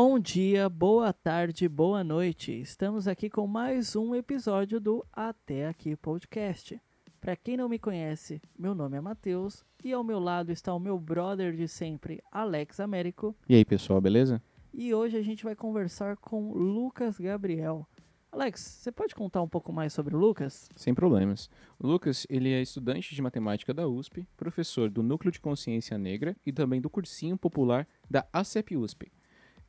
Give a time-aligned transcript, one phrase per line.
[0.00, 2.52] Bom dia, boa tarde, boa noite.
[2.52, 6.80] Estamos aqui com mais um episódio do Até Aqui Podcast.
[7.20, 10.78] Para quem não me conhece, meu nome é Matheus e ao meu lado está o
[10.78, 13.34] meu brother de sempre, Alex Américo.
[13.48, 14.40] E aí, pessoal, beleza?
[14.72, 17.84] E hoje a gente vai conversar com Lucas Gabriel.
[18.30, 20.68] Alex, você pode contar um pouco mais sobre o Lucas?
[20.76, 21.50] Sem problemas.
[21.76, 26.36] O Lucas, ele é estudante de matemática da USP, professor do Núcleo de Consciência Negra
[26.46, 29.10] e também do cursinho popular da ACEP USP.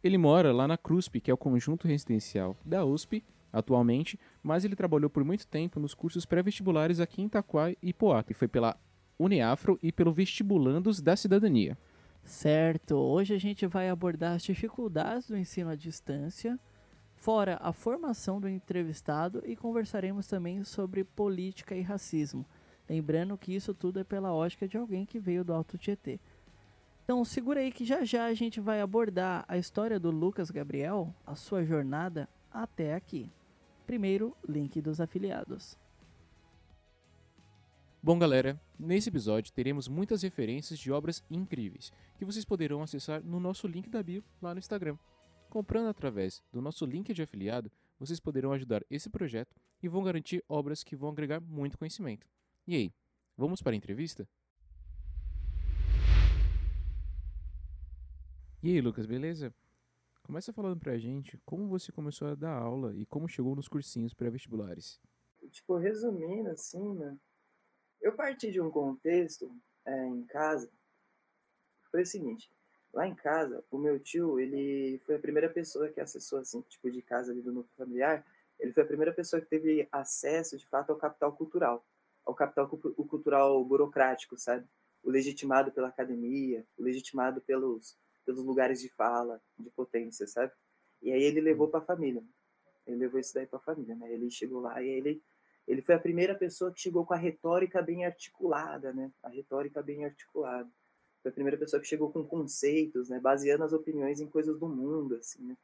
[0.04, 4.76] Ele mora lá na CRUSP, que é o conjunto residencial da USP, atualmente, mas ele
[4.76, 8.78] trabalhou por muito tempo nos cursos pré-vestibulares aqui em Itaquá e Poá, que foi pela
[9.18, 11.78] Uniafro e pelo Vestibulandos da Cidadania.
[12.24, 16.58] Certo, hoje a gente vai abordar as dificuldades do ensino à distância,
[17.16, 22.46] fora a formação do entrevistado e conversaremos também sobre política e racismo.
[22.90, 26.20] Lembrando que isso tudo é pela ótica de alguém que veio do Alto Tietê.
[27.10, 31.12] Então segura aí que já já a gente vai abordar a história do Lucas Gabriel,
[31.26, 33.32] a sua jornada até aqui.
[33.88, 35.76] Primeiro, link dos afiliados.
[38.04, 43.40] Bom, galera, nesse episódio teremos muitas referências de obras incríveis que vocês poderão acessar no
[43.40, 44.96] nosso link da bio lá no Instagram.
[45.50, 50.44] Comprando através do nosso link de afiliado, vocês poderão ajudar esse projeto e vão garantir
[50.48, 52.28] obras que vão agregar muito conhecimento.
[52.68, 52.94] E aí,
[53.36, 54.30] vamos para a entrevista?
[58.62, 59.56] E aí, Lucas, beleza?
[60.22, 64.14] Começa falando pra gente como você começou a dar aula e como chegou nos cursinhos
[64.14, 65.00] pré-vestibulares.
[65.50, 67.18] Tipo, resumindo assim, né?
[68.02, 69.50] Eu parti de um contexto
[69.86, 70.70] é, em casa.
[71.90, 72.52] Foi o seguinte,
[72.94, 76.92] lá em casa, o meu tio, ele foi a primeira pessoa que acessou, assim, tipo,
[76.92, 78.26] de casa ali do núcleo familiar,
[78.60, 81.88] ele foi a primeira pessoa que teve acesso, de fato, ao capital cultural.
[82.26, 84.68] Ao capital cultural burocrático, sabe?
[85.02, 90.52] O legitimado pela academia, o legitimado pelos pelos lugares de fala, de potência, sabe?
[91.02, 92.24] E aí ele levou para a família.
[92.86, 94.12] Ele levou isso daí para a família, né?
[94.12, 95.22] Ele chegou lá e ele
[95.70, 99.12] ele foi a primeira pessoa que chegou com a retórica bem articulada, né?
[99.22, 100.68] A retórica bem articulada.
[101.22, 103.20] Foi a primeira pessoa que chegou com conceitos, né?
[103.20, 105.56] Baseando as opiniões em coisas do mundo, assim, né?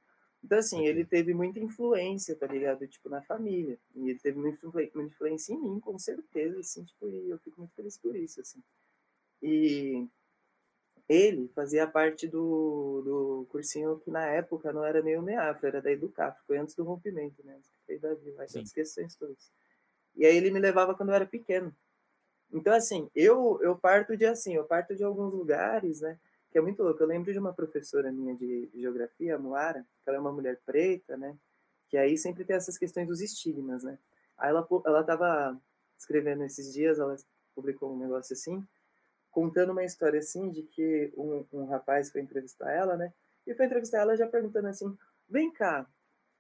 [0.44, 2.88] Então, assim, ele teve muita influência, tá ligado?
[2.88, 3.80] Tipo, na família.
[3.96, 4.60] E ele teve muita
[4.96, 8.62] influência em mim, com certeza, assim, tipo, e eu fico muito feliz por isso, assim.
[9.42, 10.08] E
[11.08, 15.82] ele fazia parte do, do cursinho que na época não era nem o NEAF, era
[15.82, 17.60] da Educaf, foi antes do rompimento, né?
[17.86, 19.52] Foi da Vila, essas questões todas.
[20.16, 21.76] E aí ele me levava quando eu era pequeno.
[22.52, 26.18] Então, assim, eu, eu parto de assim, eu parto de alguns lugares, né?
[26.52, 27.02] Que é muito louco.
[27.04, 30.32] Eu lembro de uma professora minha de, de geografia, a Moara, que ela é uma
[30.32, 31.38] mulher preta, né?
[31.90, 34.00] Que aí sempre tem essas questões dos estigmas, né?
[34.38, 35.60] Aí ela, ela tava
[35.98, 37.16] escrevendo esses dias, ela
[37.54, 38.66] publicou um negócio assim,
[39.35, 43.13] contando uma história assim de que um, um rapaz foi entrevistar ela, né?
[43.46, 44.97] E foi entrevistar ela já perguntando assim:
[45.28, 45.85] vem cá,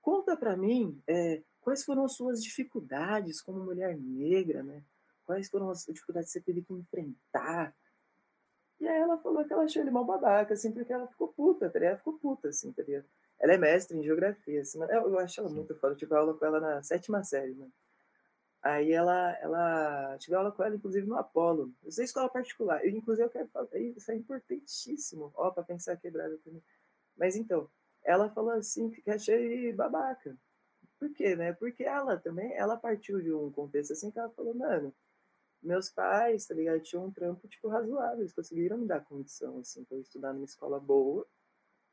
[0.01, 4.81] conta para mim é, quais foram as suas dificuldades como mulher negra, né?
[5.25, 7.75] Quais foram as dificuldades que você teve que enfrentar?
[8.79, 11.69] E aí ela falou que ela achou ele mal babaca, assim, porque ela ficou puta,
[11.69, 12.83] tá Ela ficou puta, assim, tá?
[13.39, 15.93] Ela é mestre em geografia, assim, eu, eu acho ela muito foda.
[15.93, 17.73] Eu tive aula com ela na sétima série, mano.
[18.65, 21.71] Aí ela, ela tive aula com ela, inclusive, no Apolo.
[21.85, 22.83] Isso é escola particular.
[22.83, 26.63] Eu, inclusive, eu quero falar, isso é importantíssimo, ó, para pensar quebrada também.
[27.15, 27.69] Mas então,
[28.03, 30.35] ela falou assim que achei babaca.
[30.97, 31.53] Por quê, né?
[31.53, 34.91] Porque ela também, ela partiu de um contexto assim que ela falou, mano,
[35.61, 39.83] meus pais, tá ligado, tinham um trampo, tipo, razoável, eles conseguiram me dar condição, assim,
[39.83, 41.27] pra eu estudar numa escola boa,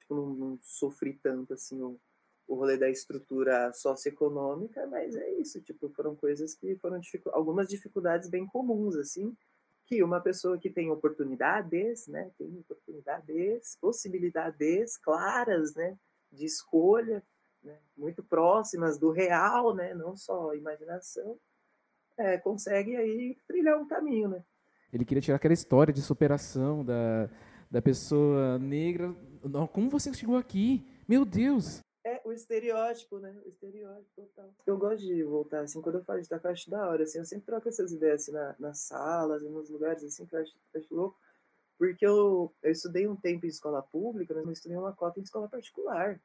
[0.00, 2.00] tipo, não, não sofri tanto, assim, o,
[2.46, 7.68] o rolê da estrutura socioeconômica, mas é isso, tipo, foram coisas que foram dificu algumas
[7.68, 9.36] dificuldades bem comuns, assim,
[9.86, 15.96] que uma pessoa que tem oportunidades, né, tem oportunidades, possibilidades claras, né,
[16.30, 17.22] de escolha,
[17.62, 21.38] né, muito próximas do real, né, não só imaginação,
[22.16, 24.44] é, consegue aí trilhar um caminho, né.
[24.92, 27.30] Ele queria tirar aquela história de superação da,
[27.70, 29.14] da pessoa negra.
[29.72, 30.86] Como você chegou aqui?
[31.08, 31.80] Meu Deus!
[32.04, 33.40] É, o estereótipo, né?
[33.44, 34.52] O estereótipo total.
[34.66, 37.18] Eu gosto de voltar, assim, quando eu falo de taco, eu acho da hora, assim,
[37.18, 40.52] eu sempre troco essas ideias, assim, na, nas salas nos lugares, assim, que eu acho,
[40.74, 41.18] acho louco,
[41.78, 45.22] porque eu, eu estudei um tempo em escola pública, mas não estudei uma cota em
[45.22, 46.20] escola particular,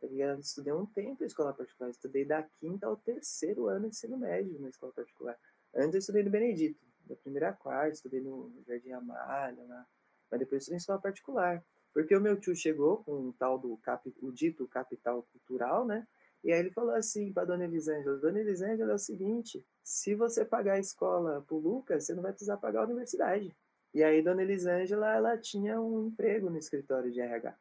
[0.00, 0.06] tá?
[0.40, 4.58] Estudei um tempo em escola particular, estudei da quinta ao terceiro ano de ensino médio
[4.60, 5.38] na escola particular.
[5.74, 9.86] Antes eu estudei no Benedito, da primeira a quarta, estudei no Jardim Amália, lá,
[10.30, 11.62] mas depois estudei em escola particular.
[11.96, 16.06] Porque o meu tio chegou com o tal do cap, o dito capital cultural, né?
[16.44, 20.44] E aí ele falou assim para dona Elisângela: Dona Elisângela, é o seguinte, se você
[20.44, 23.56] pagar a escola pro Lucas, você não vai precisar pagar a universidade.
[23.94, 27.56] E aí dona Elisângela, ela tinha um emprego no escritório de RH.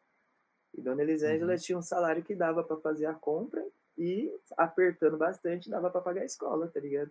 [0.73, 1.57] E Dona Elisângela Uhum.
[1.57, 3.65] tinha um salário que dava para fazer a compra
[3.97, 7.09] e, apertando bastante, dava para pagar a escola, tá ligado?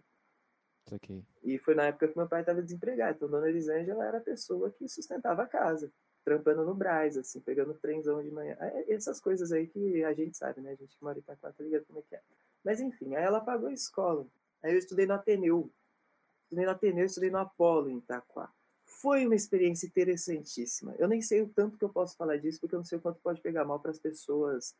[0.84, 1.24] Isso aqui.
[1.42, 3.16] E foi na época que meu pai estava desempregado.
[3.16, 5.90] Então, Dona Elisângela era a pessoa que sustentava a casa,
[6.24, 8.56] trampando no Braz, assim, pegando trenzão de manhã.
[8.58, 10.72] É, Essas coisas aí que a gente sabe, né?
[10.72, 12.22] A gente que mora em Itaquá tá ligado como é que é.
[12.64, 14.26] Mas, enfim, aí ela pagou a escola.
[14.62, 15.70] Aí eu estudei no Ateneu.
[16.44, 18.50] Estudei no Ateneu, estudei no Apolo em Itaquá.
[18.86, 20.94] Foi uma experiência interessantíssima.
[20.98, 23.00] Eu nem sei o tanto que eu posso falar disso, porque eu não sei o
[23.00, 24.74] quanto pode pegar mal para as pessoas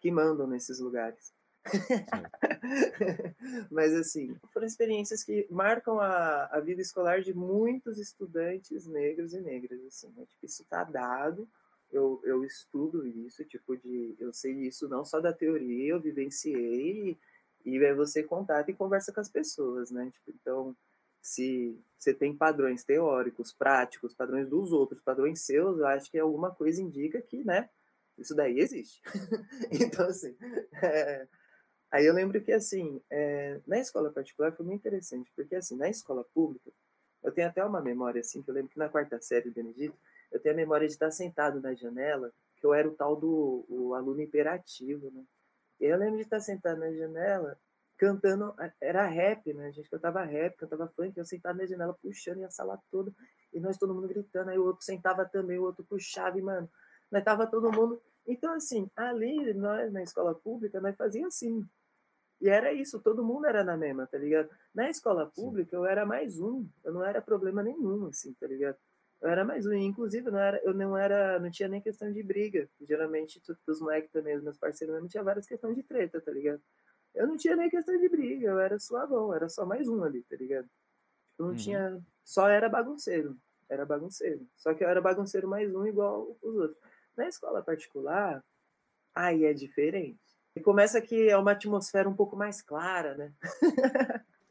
[0.00, 1.32] que mandam nesses lugares.
[3.70, 9.40] Mas assim, foram experiências que marcam a, a vida escolar de muitos estudantes negros e
[9.40, 9.80] negras.
[9.86, 10.24] Assim, né?
[10.26, 11.48] tipo, isso está dado.
[11.92, 17.18] Eu, eu estudo isso, tipo de, eu sei isso não só da teoria, eu vivenciei
[17.64, 20.10] e aí você contata e conversa com as pessoas, né?
[20.10, 20.76] Tipo, então,
[21.20, 26.50] se você tem padrões teóricos, práticos, padrões dos outros, padrões seus, eu acho que alguma
[26.50, 27.68] coisa indica que, né?
[28.16, 29.02] Isso daí existe.
[29.70, 30.34] então, assim,
[30.82, 31.28] é,
[31.90, 35.88] Aí eu lembro que, assim, é, na escola particular foi muito interessante, porque, assim, na
[35.88, 36.70] escola pública,
[37.22, 39.96] eu tenho até uma memória, assim, que eu lembro que na quarta série do Benedito,
[40.30, 43.64] eu tenho a memória de estar sentado na janela, que eu era o tal do
[43.68, 45.24] o aluno imperativo, né?
[45.80, 47.58] E eu lembro de estar sentado na janela,
[47.98, 49.66] cantando, era rap, né?
[49.66, 53.12] A gente cantava rap, cantava funk, eu sentado na janela, puxando e a sala toda,
[53.52, 56.70] e nós todo mundo gritando, aí o outro sentava também, o outro puxava, e, mano,
[57.10, 58.00] nós tava todo mundo...
[58.26, 61.66] Então, assim, ali, nós, na escola pública, nós fazia assim,
[62.40, 64.48] e era isso, todo mundo era na mesma, tá ligado?
[64.74, 68.76] Na escola pública eu era mais um, eu não era problema nenhum, assim, tá ligado?
[69.20, 72.22] Eu era mais um, inclusive não era, eu não era, não tinha nem questão de
[72.22, 72.68] briga.
[72.80, 76.62] Geralmente, os moleques também, os meus parceiros mesmo, tinha várias questões de treta, tá ligado?
[77.14, 80.22] Eu não tinha nem questão de briga, eu era suavão, era só mais um ali,
[80.22, 80.68] tá ligado?
[81.38, 81.56] Eu não Uhum.
[81.56, 83.36] tinha, só era bagunceiro,
[83.68, 84.46] era bagunceiro.
[84.56, 86.78] Só que eu era bagunceiro mais um igual os outros.
[87.16, 88.42] Na escola particular,
[89.14, 90.20] aí é diferente.
[90.54, 93.32] E começa que é uma atmosfera um pouco mais clara, né?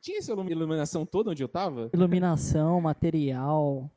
[0.01, 1.89] Tinha essa ilumi- iluminação toda onde eu tava?
[1.93, 3.91] Iluminação, material,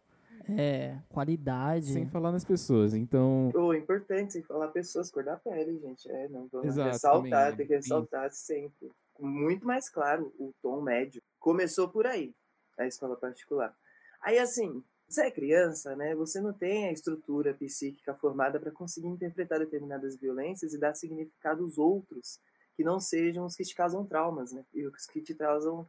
[0.58, 1.92] é, qualidade.
[1.92, 2.92] Sem falar nas pessoas.
[2.92, 6.10] Então, O importante sem falar pessoas, cor da pele, gente.
[6.10, 7.94] É, não vamos Exato, ressaltar, também, tem que sim.
[7.94, 8.90] ressaltar sempre.
[9.20, 11.22] Muito mais claro o tom médio.
[11.38, 12.34] Começou por aí,
[12.76, 13.72] a escola particular.
[14.20, 14.82] Aí, assim,
[15.12, 16.14] você é criança, né?
[16.14, 21.78] Você não tem a estrutura psíquica formada para conseguir interpretar determinadas violências e dar significados
[21.78, 22.40] outros
[22.74, 24.64] que não sejam os que te causam traumas, né?
[24.72, 25.88] E os que te causam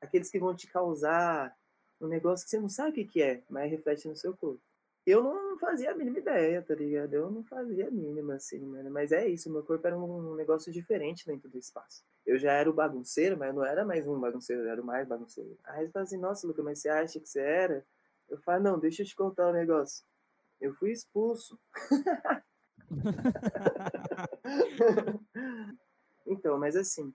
[0.00, 1.56] aqueles que vão te causar
[2.00, 4.60] um negócio que você não sabe o que, é, mas reflete no seu corpo.
[5.04, 7.14] Eu não fazia a mínima ideia, tá ligado?
[7.14, 8.90] Eu não fazia a mínima, assim, mano.
[8.90, 12.04] Mas é isso, meu corpo era um negócio diferente dentro do espaço.
[12.24, 14.84] Eu já era o bagunceiro, mas eu não era mais um bagunceiro, eu era o
[14.84, 15.58] mais bagunceiro.
[15.64, 17.84] Aí você fala assim, nossa, Luca, mas você acha que você era?
[18.32, 20.06] Eu falo, não, deixa eu te contar um negócio.
[20.58, 21.60] Eu fui expulso.
[26.26, 27.12] então, mas assim,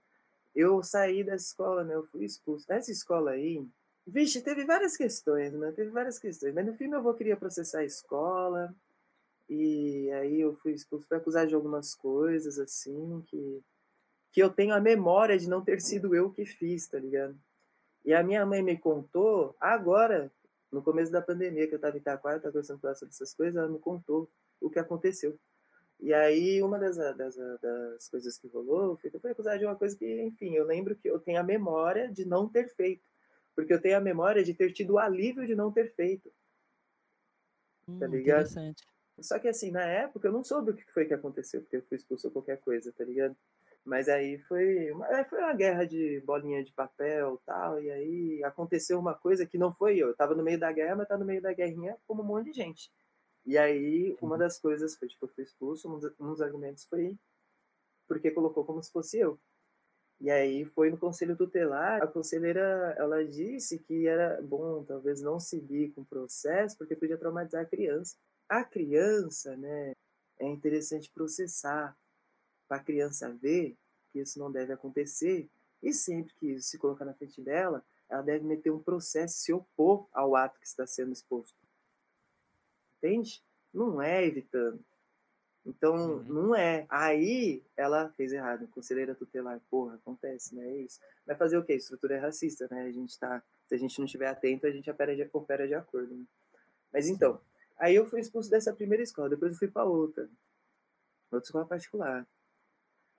[0.54, 1.96] eu saí da escola, né?
[1.96, 2.72] Eu fui expulso.
[2.72, 3.68] Essa escola aí,
[4.06, 5.72] vixe, teve várias questões, né?
[5.72, 6.54] Teve várias questões.
[6.54, 8.72] Mas no fim, meu avô queria processar a escola.
[9.50, 13.64] E aí eu fui expulso, fui acusado de algumas coisas, assim, que,
[14.32, 17.36] que eu tenho a memória de não ter sido eu que fiz, tá ligado?
[18.06, 20.32] E a minha mãe me contou agora,
[20.72, 23.14] no começo da pandemia, que eu estava em Itaquá, eu estava conversando com ela sobre
[23.14, 25.40] essas coisas, ela me contou o que aconteceu.
[26.00, 29.66] E aí, uma das, das, das coisas que rolou foi que eu fui acusado de
[29.66, 33.04] uma coisa que, enfim, eu lembro que eu tenho a memória de não ter feito.
[33.56, 36.32] Porque eu tenho a memória de ter tido o alívio de não ter feito.
[37.88, 38.42] Hum, tá ligado?
[38.42, 38.88] Interessante.
[39.20, 41.82] Só que, assim, na época eu não soube o que foi que aconteceu, porque eu
[41.82, 43.36] fui expulso ou qualquer coisa, tá ligado?
[43.88, 49.00] Mas aí foi uma, foi uma guerra de bolinha de papel tal, e aí aconteceu
[49.00, 50.10] uma coisa que não foi eu.
[50.10, 52.48] Eu tava no meio da guerra, mas tá no meio da guerrinha como um monte
[52.48, 52.92] de gente.
[53.46, 56.84] E aí uma das coisas foi, tipo, eu fui expulso, um dos, um dos argumentos
[56.84, 57.18] foi
[58.10, 59.40] porque colocou como se fosse eu.
[60.20, 65.40] E aí foi no conselho tutelar, a conselheira, ela disse que era bom talvez não
[65.40, 68.18] seguir com o processo, porque podia traumatizar a criança.
[68.50, 69.94] A criança, né,
[70.40, 71.96] é interessante processar
[72.68, 73.76] para a criança ver
[74.12, 75.50] que isso não deve acontecer
[75.82, 79.40] e sempre que isso se colocar na frente dela, ela deve meter um processo e
[79.40, 81.56] se opor ao ato que está sendo exposto.
[82.98, 83.44] Entende?
[83.74, 84.84] Não é evitando.
[85.66, 86.24] Então, Uhum.
[86.24, 86.86] não é.
[86.88, 88.68] Aí, ela fez errado.
[88.70, 90.66] Conselheira tutelar, porra, acontece, né?
[90.66, 91.00] É isso.
[91.26, 91.74] Vai fazer o quê?
[91.74, 92.84] Estrutura é racista, né?
[92.84, 93.44] A gente tá...
[93.68, 96.24] Se a gente não estiver atento, a gente opera de, opera de acordo, né?
[96.92, 97.42] Mas então,
[97.78, 100.30] aí eu fui expulso dessa primeira escola, depois eu fui para outra.
[101.30, 102.26] Outra escola particular.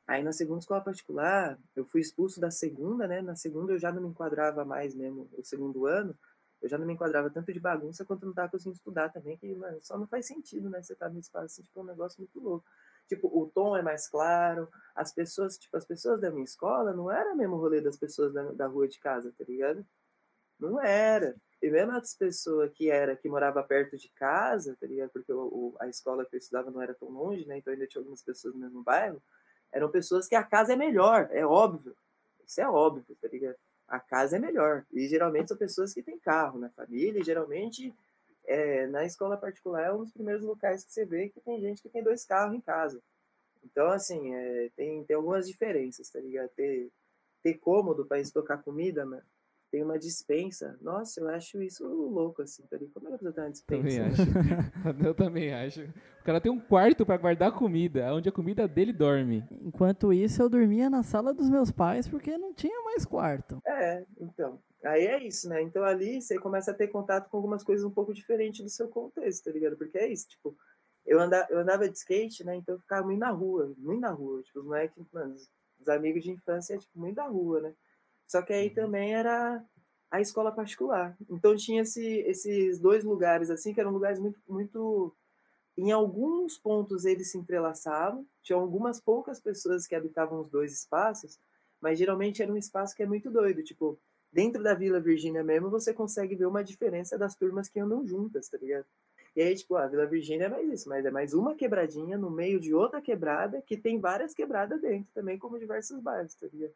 [0.09, 3.21] Aí na segunda escola particular, eu fui expulso da segunda, né?
[3.21, 6.17] Na segunda eu já não me enquadrava mais mesmo, o segundo ano,
[6.63, 9.55] eu já não me enquadrava tanto de bagunça quanto não tava conseguindo estudar também, que,
[9.55, 10.83] mano, só não faz sentido, né?
[10.83, 12.65] Você tá no espaço assim, tipo, um negócio muito louco.
[13.07, 17.11] Tipo, o tom é mais claro, as pessoas, tipo, as pessoas da minha escola não
[17.11, 19.85] era mesmo o rolê das pessoas da, da rua de casa, tá ligado?
[20.59, 21.37] Não era.
[21.63, 25.11] E mesmo as pessoas que era, que morava perto de casa, tá ligado?
[25.11, 27.59] Porque o, o, a escola que eu estudava não era tão longe, né?
[27.59, 29.23] Então ainda tinha algumas pessoas no mesmo bairro.
[29.73, 31.95] Eram pessoas que a casa é melhor, é óbvio.
[32.47, 33.57] Isso é óbvio, tá ligado?
[33.87, 34.85] A casa é melhor.
[34.93, 37.95] E geralmente são pessoas que têm carro na família, e geralmente
[38.47, 41.83] é, na escola particular é um dos primeiros locais que você vê que tem gente
[41.83, 43.01] que tem dois carros em casa.
[43.63, 46.49] Então, assim, é, tem, tem algumas diferenças, tá ligado?
[46.51, 46.91] Ter,
[47.43, 49.23] ter cômodo para estocar comida, mano,
[49.71, 50.79] tem uma dispensa.
[50.81, 52.91] Nossa, eu acho isso louco, assim, ligado?
[52.93, 53.83] Como é que você tem uma dispensa?
[53.83, 54.07] Também né?
[54.07, 55.05] acho.
[55.07, 55.83] eu também acho.
[56.21, 59.45] O cara tem um quarto para guardar comida, onde a comida dele dorme.
[59.63, 63.61] Enquanto isso, eu dormia na sala dos meus pais porque não tinha mais quarto.
[63.67, 64.61] É, então.
[64.85, 65.61] Aí é isso, né?
[65.63, 68.89] Então ali você começa a ter contato com algumas coisas um pouco diferentes do seu
[68.89, 69.77] contexto, tá ligado?
[69.77, 70.57] Porque é isso, tipo,
[71.05, 72.55] eu andava, eu andava de skate, né?
[72.57, 74.43] Então eu ficava muito na rua, muito na rua.
[74.43, 75.35] Tipo, os moleques, mano,
[75.81, 77.75] os amigos de infância, tipo, muito na rua, né?
[78.29, 79.65] Só que aí também era
[80.11, 81.17] a escola particular.
[81.31, 85.15] Então tinha esse, esses dois lugares, assim, que eram lugares muito, muito.
[85.77, 91.39] Em alguns pontos eles se entrelaçavam, tinha algumas poucas pessoas que habitavam os dois espaços,
[91.81, 93.63] mas geralmente era um espaço que é muito doido.
[93.63, 93.99] Tipo,
[94.31, 98.49] dentro da Vila Virgínia mesmo, você consegue ver uma diferença das turmas que andam juntas,
[98.49, 98.87] tá ligado?
[99.35, 102.31] E aí, tipo, a Vila Virgínia é mais isso, mas é mais uma quebradinha no
[102.31, 106.75] meio de outra quebrada que tem várias quebradas dentro também, como diversos bairros, tá ligado?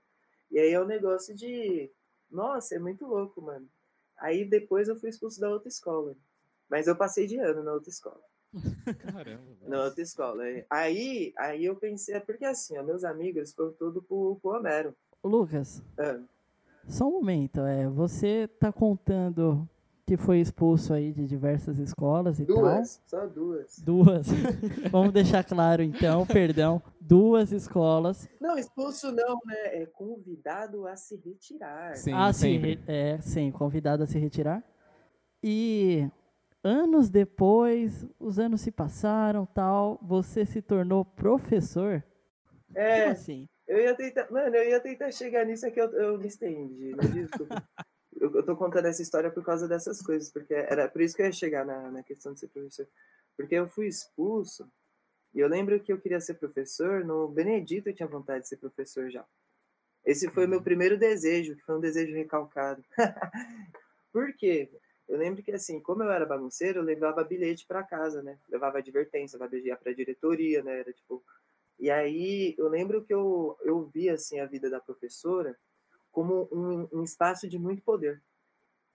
[0.53, 1.91] E aí é um negócio de.
[2.31, 3.67] Nossa, é muito louco, mano.
[4.19, 6.15] Aí depois eu fui expulso da outra escola.
[6.69, 8.21] Mas eu passei de ano na outra escola.
[8.99, 9.43] Caramba.
[9.67, 10.43] Na outra escola.
[10.71, 14.95] Aí, aí eu pensei, é porque assim, ó, meus amigos foram tudo pro, pro Homero.
[15.25, 16.21] Lucas, Ah,
[16.87, 17.61] só um momento.
[17.61, 19.69] É, você tá contando
[20.13, 23.77] que foi expulso aí de diversas escolas e duas, só duas.
[23.77, 23.85] tal?
[23.87, 24.27] Duas.
[24.93, 26.83] Vamos deixar claro então, perdão.
[27.01, 28.29] Duas escolas.
[28.39, 29.83] Não, expulso não, né?
[29.83, 31.97] É convidado a se retirar.
[31.97, 32.81] Sim, ah, sim, sempre.
[32.87, 34.63] é, sim, convidado a se retirar.
[35.43, 36.07] E
[36.63, 42.05] anos depois, os anos se passaram, tal, você se tornou professor?
[42.75, 43.49] É, Como assim?
[43.67, 44.31] eu ia tentar.
[44.31, 47.03] Mano, eu ia tentar chegar nisso aqui, eu, eu me estendi, né?
[47.15, 47.63] Desculpa.
[48.23, 51.23] eu, eu tô contando essa história por causa dessas coisas, porque era por isso que
[51.23, 52.87] eu ia chegar na, na questão de ser professor.
[53.37, 54.71] Porque eu fui expulso,
[55.35, 58.59] e eu lembro que eu queria ser professor, no Benedito eu tinha vontade de ser
[58.59, 59.27] professor já.
[60.05, 62.85] Esse foi o meu primeiro desejo, que foi um desejo recalcado.
[64.13, 64.71] por quê?
[65.09, 68.39] Eu lembro que, assim, como eu era bagunceiro, eu levava bilhete para casa, né?
[68.49, 70.81] Levava advertência, ia pra diretoria, né?
[70.81, 71.23] Era tipo.
[71.79, 75.57] E aí, eu lembro que eu, eu vi, assim, a vida da professora
[76.13, 78.23] como um, um espaço de muito poder.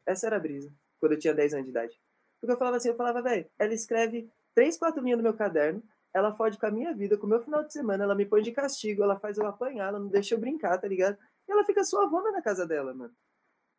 [0.05, 1.99] Essa era a brisa, quando eu tinha 10 anos de idade.
[2.39, 5.83] Porque eu falava assim, eu falava, velho, ela escreve três, quatro linhas no meu caderno,
[6.13, 8.41] ela fode com a minha vida, com o meu final de semana, ela me põe
[8.41, 11.17] de castigo, ela faz eu apanhar, ela não deixa eu brincar, tá ligado?
[11.47, 13.13] E ela fica suavona na casa dela, mano.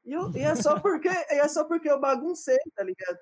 [0.05, 3.19] E, eu, e é só porque é só porque eu baguncei, tá ligado?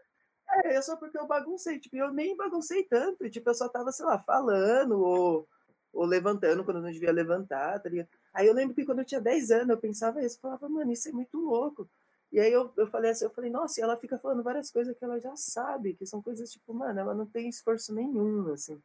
[0.64, 3.92] É, é só porque eu baguncei, tipo, eu nem baguncei tanto, tipo, eu só tava,
[3.92, 5.48] sei lá, falando ou,
[5.92, 8.08] ou levantando quando eu não devia levantar, tá ligado?
[8.36, 10.92] Aí eu lembro que quando eu tinha 10 anos, eu pensava isso, eu falava, mano,
[10.92, 11.88] isso é muito louco.
[12.30, 14.94] E aí eu, eu falei assim, eu falei, nossa, e ela fica falando várias coisas
[14.94, 18.78] que ela já sabe, que são coisas tipo, mano, ela não tem esforço nenhum, assim.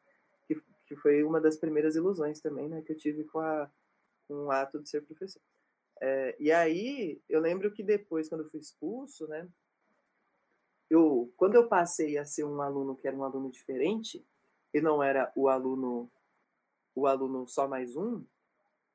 [0.48, 0.56] Que,
[0.88, 3.70] que foi uma das primeiras ilusões também, né, que eu tive com, a,
[4.26, 5.42] com o ato de ser professor.
[6.00, 9.46] É, e aí, eu lembro que depois, quando eu fui expulso, né,
[10.90, 14.26] eu, quando eu passei a ser um aluno que era um aluno diferente,
[14.74, 16.10] e não era o aluno,
[16.96, 18.24] o aluno só mais um,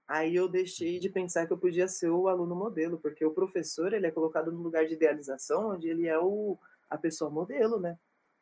[0.07, 3.93] aí eu deixei de pensar que eu podia ser o aluno modelo, porque o professor,
[3.93, 6.57] ele é colocado no lugar de idealização, onde ele é o,
[6.89, 7.99] a pessoa modelo, né?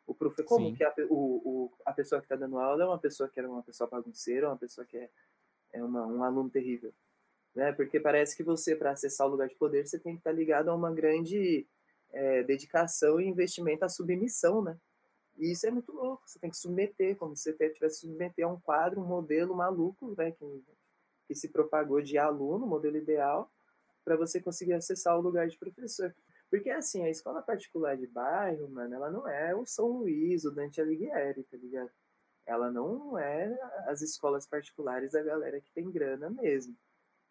[0.06, 0.74] O profe, como Sim.
[0.74, 3.48] que a, o, o, a pessoa que está dando aula é uma pessoa que era
[3.48, 5.10] uma pessoa bagunceira, uma pessoa que é,
[5.72, 6.92] é uma, um aluno terrível,
[7.54, 7.72] né?
[7.72, 10.68] Porque parece que você, para acessar o lugar de poder, você tem que estar ligado
[10.68, 11.66] a uma grande
[12.12, 14.76] é, dedicação e investimento à submissão, né?
[15.38, 18.44] E isso é muito louco, você tem que submeter, como se você tivesse que submeter
[18.44, 20.30] a um quadro, um modelo maluco, né?
[20.32, 20.44] Que,
[21.26, 23.50] que se propagou de aluno, modelo ideal,
[24.04, 26.14] para você conseguir acessar o lugar de professor.
[26.50, 30.50] Porque, assim, a escola particular de bairro, mano, ela não é o São Luís, o
[30.50, 31.90] Dante Alighieri, tá ligado?
[32.46, 36.76] Ela não é as escolas particulares da galera que tem grana mesmo.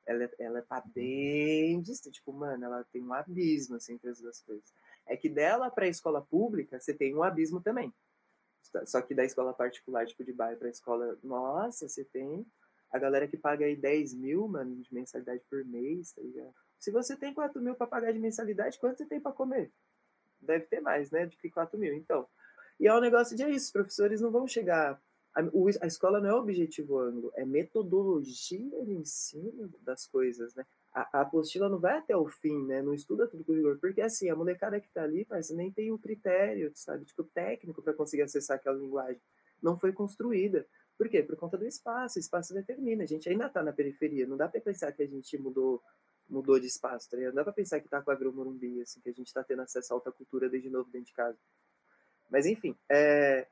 [0.06, 2.16] Ela, ela tá bem distante.
[2.16, 4.74] Tipo, mano, ela tem um abismo, assim, entre as duas coisas.
[5.06, 7.94] É que dela pra escola pública, você tem um abismo também.
[8.86, 12.46] Só que da escola particular, tipo, de bairro pra escola, nossa, você tem
[12.94, 16.54] a galera que paga aí 10 mil, mano, de mensalidade por mês, tá ligado?
[16.80, 19.72] Se você tem 4 mil pra pagar de mensalidade, quanto você tem pra comer?
[20.40, 21.94] Deve ter mais, né, do que 4 mil.
[21.96, 22.28] Então,
[22.80, 25.02] e é um negócio de é isso, os professores não vão chegar
[25.34, 25.42] A,
[25.82, 30.64] a escola não é objetivo ângulo, é metodologia de ensino das coisas, né?
[30.94, 32.84] A, a, apostila não vai até o fim, né?
[32.84, 33.80] Não estuda tudo com rigor.
[33.80, 37.06] Porque, assim, a molecada que tá ali, mas nem tem o um critério, sabe?
[37.06, 39.20] Tipo, técnico para conseguir acessar aquela linguagem.
[39.60, 40.68] Não foi construída.
[40.98, 41.24] Por quê?
[41.24, 42.18] Por conta do espaço.
[42.18, 43.04] O espaço determina.
[43.04, 44.28] A gente ainda tá na periferia.
[44.28, 45.82] Não dá para pensar que a gente mudou
[46.30, 47.18] mudou de espaço, tá?
[47.18, 49.94] Não dá pra pensar que com a Morumbi, assim, que a gente tá tendo acesso
[49.94, 51.38] à alta cultura desde novo dentro de casa.
[52.30, 53.46] Mas, enfim, é,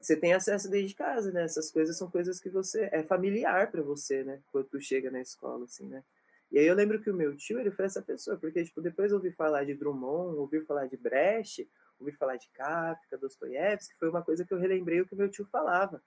[0.00, 1.42] você tem acesso desde casa, né?
[1.44, 4.40] Essas coisas são coisas que você é familiar para você, né?
[4.50, 6.02] Quando tu chega na escola, assim, né?
[6.50, 9.10] E aí eu lembro que o meu tio, ele foi essa pessoa, porque tipo, depois
[9.10, 11.68] eu ouvi falar de Drummond, ouvi falar de Brecht,
[12.00, 15.44] ouvi falar de Kafka, Dostoiévski, foi uma coisa que eu relembrei o que meu tio
[15.46, 16.02] falava.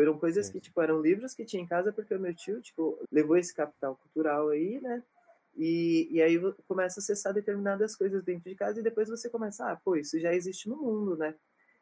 [0.00, 2.98] Foram coisas que, tipo, eram livros que tinha em casa porque o meu tio, tipo,
[3.12, 5.02] levou esse capital cultural aí, né?
[5.54, 9.70] E, e aí começa a acessar determinadas coisas dentro de casa e depois você começa,
[9.70, 11.34] ah, pô, isso já existe no mundo, né?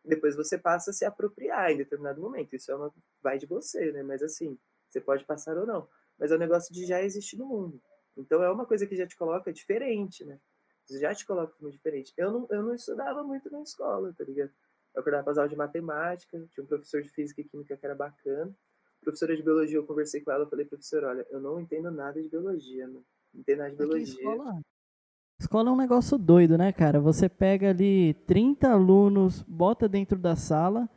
[0.04, 2.56] depois você passa a se apropriar em determinado momento.
[2.56, 4.02] Isso é uma vai de você, né?
[4.02, 4.58] Mas assim,
[4.88, 5.86] você pode passar ou não.
[6.18, 7.80] Mas é um negócio de já existir no mundo.
[8.16, 10.40] Então é uma coisa que já te coloca diferente, né?
[10.90, 12.12] Já te coloca como diferente.
[12.16, 14.50] Eu não, eu não estudava muito na escola, tá ligado?
[14.94, 17.86] Eu acordava para as aulas de matemática, tinha um professor de física e química que
[17.86, 18.52] era bacana.
[19.00, 22.20] Professora de biologia, eu conversei com ela, eu falei, professor, olha, eu não entendo nada
[22.20, 23.02] de biologia, não
[23.34, 24.04] entendo nada de biologia.
[24.04, 24.60] Escola,
[25.40, 27.00] Escola é um negócio doido, né, cara?
[27.00, 30.88] Você pega ali 30 alunos, bota dentro da sala,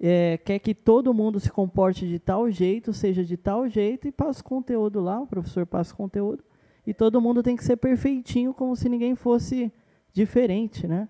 [0.00, 4.12] é, quer que todo mundo se comporte de tal jeito, seja de tal jeito, e
[4.12, 6.42] passa o conteúdo lá, o professor passa o conteúdo,
[6.86, 9.70] e todo mundo tem que ser perfeitinho, como se ninguém fosse
[10.14, 11.08] diferente, né?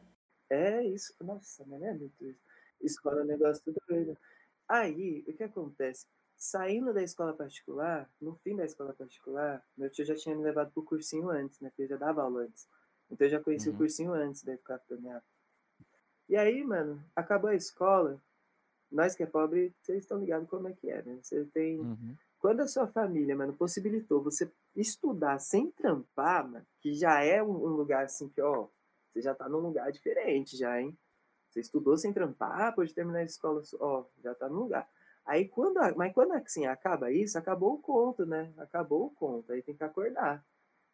[0.54, 1.14] É isso.
[1.20, 2.40] Nossa, mas é muito isso.
[2.80, 4.16] Escola é um negócio tudo doido.
[4.68, 6.06] Aí, o que acontece?
[6.36, 10.72] Saindo da escola particular, no fim da escola particular, meu tio já tinha me levado
[10.72, 11.70] pro cursinho antes, né?
[11.70, 12.68] Porque eu já dava aula antes.
[13.10, 13.74] Então eu já conheci uhum.
[13.74, 15.24] o cursinho antes da ficar capitanhado.
[16.28, 18.20] E aí, mano, acabou a escola.
[18.90, 21.18] Nós que é pobre, vocês estão ligados como é que é, né?
[21.22, 21.80] Você tem.
[21.80, 22.16] Uhum.
[22.38, 27.50] Quando a sua família, mano, possibilitou você estudar sem trampar, mano, que já é um,
[27.50, 28.68] um lugar assim que, ó,
[29.14, 30.96] você já tá num lugar diferente já, hein?
[31.48, 34.88] Você estudou sem trampar, pode terminar a escola, ó, já tá no lugar.
[35.24, 38.52] Aí quando, mas quando assim acaba isso, acabou o conto, né?
[38.58, 40.44] Acabou o conto, aí tem que acordar.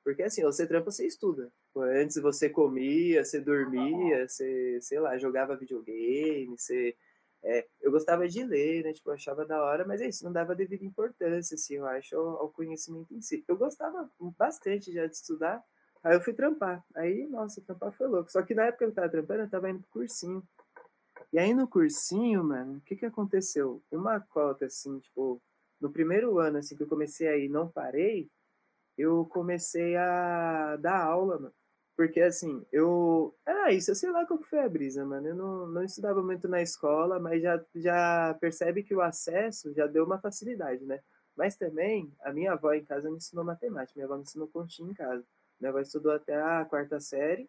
[0.05, 1.51] Porque assim, você trampa, você estuda.
[1.77, 6.97] Antes você comia, você dormia, você, sei lá, jogava videogame, você...
[7.43, 8.93] É, eu gostava de ler, né?
[8.93, 12.43] Tipo, achava da hora, mas é isso, não dava devida importância, assim, eu acho, ao,
[12.43, 13.43] ao conhecimento em si.
[13.49, 15.65] Eu gostava bastante já de estudar,
[16.03, 16.85] aí eu fui trampar.
[16.95, 18.31] Aí, nossa, trampar foi louco.
[18.31, 20.43] Só que na época que eu tava trampando, eu tava indo pro cursinho.
[21.33, 23.83] E aí no cursinho, mano, o que que aconteceu?
[23.91, 25.41] Uma cota, assim, tipo,
[25.81, 28.29] no primeiro ano, assim, que eu comecei aí não parei,
[28.99, 31.55] eu comecei a dar aula, mano.
[31.97, 33.35] Porque, assim, eu...
[33.45, 35.29] Ah, isso, eu sei lá qual foi a brisa, mano.
[35.29, 39.87] Eu não, não estudava muito na escola, mas já, já percebe que o acesso já
[39.87, 41.01] deu uma facilidade, né?
[41.37, 43.93] Mas também, a minha avó em casa me ensinou matemática.
[43.97, 45.25] Minha avó me ensinou continha em casa.
[45.61, 47.49] Minha avó estudou até a quarta série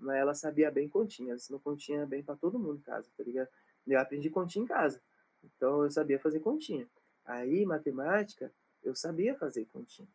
[0.00, 3.22] mas ela sabia bem continha, ela ensinou continha bem para todo mundo em casa, tá
[3.22, 3.48] ligado?
[3.86, 5.00] Eu aprendi continha em casa,
[5.44, 6.88] então eu sabia fazer continha.
[7.24, 8.50] Aí, matemática,
[8.82, 10.08] eu sabia fazer continha.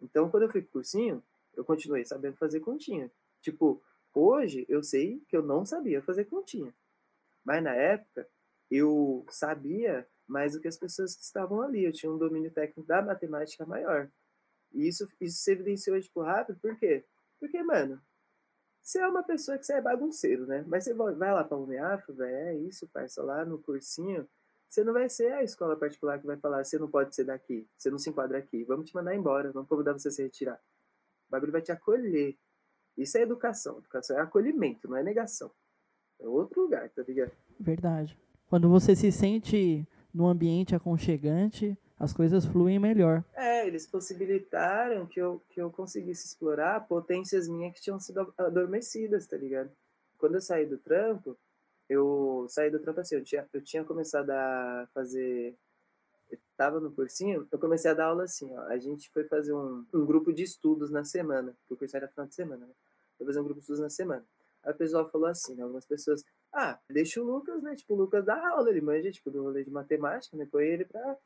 [0.00, 1.22] Então, quando eu fui pro cursinho,
[1.54, 3.10] eu continuei sabendo fazer continha.
[3.40, 3.82] Tipo,
[4.14, 6.74] hoje eu sei que eu não sabia fazer continha.
[7.44, 8.28] Mas na época,
[8.70, 11.84] eu sabia mais do que as pessoas que estavam ali.
[11.84, 14.10] Eu tinha um domínio técnico da matemática maior.
[14.74, 17.04] E isso, isso se evidenciou, tipo, rápido, por quê?
[17.38, 18.00] Porque, mano,
[18.82, 20.64] você é uma pessoa que você é bagunceiro, né?
[20.66, 24.28] Mas você vai lá para o UNEAF, velho, é isso, parça, lá no cursinho,
[24.68, 27.68] você não vai ser a escola particular que vai falar, você não pode ser daqui,
[27.76, 30.58] você não se enquadra aqui, vamos te mandar embora, vamos convidar você a se retirar.
[31.28, 32.38] O bagulho vai te acolher.
[32.96, 33.78] Isso é educação.
[33.78, 35.50] Educação é acolhimento, não é negação.
[36.18, 37.32] É outro lugar, tá ligado?
[37.60, 38.18] Verdade.
[38.46, 43.24] Quando você se sente num ambiente aconchegante, as coisas fluem melhor.
[43.34, 49.26] É, eles possibilitaram que eu, que eu conseguisse explorar potências minhas que tinham sido adormecidas,
[49.26, 49.70] tá ligado?
[50.18, 51.36] Quando eu saí do trampo,
[51.88, 55.54] eu saí do trampo assim, eu tinha, eu tinha começado a fazer.
[56.30, 58.62] Eu tava no cursinho, eu comecei a dar aula assim, ó.
[58.62, 62.08] A gente foi fazer um, um grupo de estudos na semana, porque o curso era
[62.08, 62.72] final de semana, né?
[63.18, 64.24] Foi fazer um grupo de estudos na semana.
[64.64, 65.62] Aí o pessoal falou assim, né?
[65.62, 67.74] Algumas pessoas, ah, deixa o Lucas, né?
[67.74, 70.46] Tipo, o Lucas dá aula, ele manja, tipo, do rolê de matemática, né?
[70.50, 71.16] Põe ele pra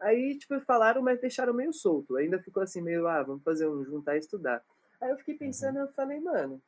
[0.00, 2.16] Aí, tipo, falaram, mas deixaram meio solto.
[2.16, 4.64] Ainda ficou assim, meio, ah, vamos fazer um juntar e estudar.
[5.00, 6.60] Aí eu fiquei pensando, eu falei, mano,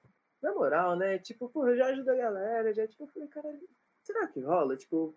[0.43, 1.19] na moral, né?
[1.19, 3.61] Tipo, eu já ajudo a galera, já, tipo, eu falei, cara,
[4.03, 4.77] será que rola?
[4.77, 5.15] Tipo.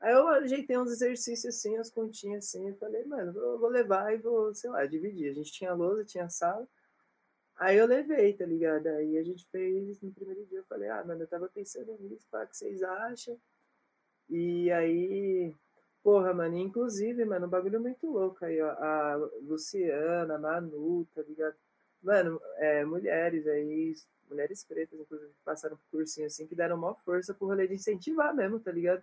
[0.00, 4.14] Aí eu ajeitei uns exercícios assim, as continhas assim, eu falei, mano, eu vou levar
[4.14, 5.30] e vou, sei lá, dividir.
[5.30, 6.66] A gente tinha lousa, tinha sala.
[7.56, 8.86] Aí eu levei, tá ligado?
[8.86, 12.26] Aí a gente fez no primeiro dia, eu falei, ah, mano, eu tava pensando nisso,
[12.32, 13.38] o que vocês acham?
[14.30, 15.54] E aí,
[16.02, 18.70] porra, mano, inclusive, mano, um bagulho muito louco aí, ó.
[18.70, 21.56] A Luciana, a Manu, tá ligado?
[22.02, 23.94] Mano, é, mulheres aí,
[24.28, 27.74] mulheres pretas, inclusive, que passaram por cursinho assim, que deram maior força pro rolê de
[27.74, 29.02] incentivar mesmo, tá ligado?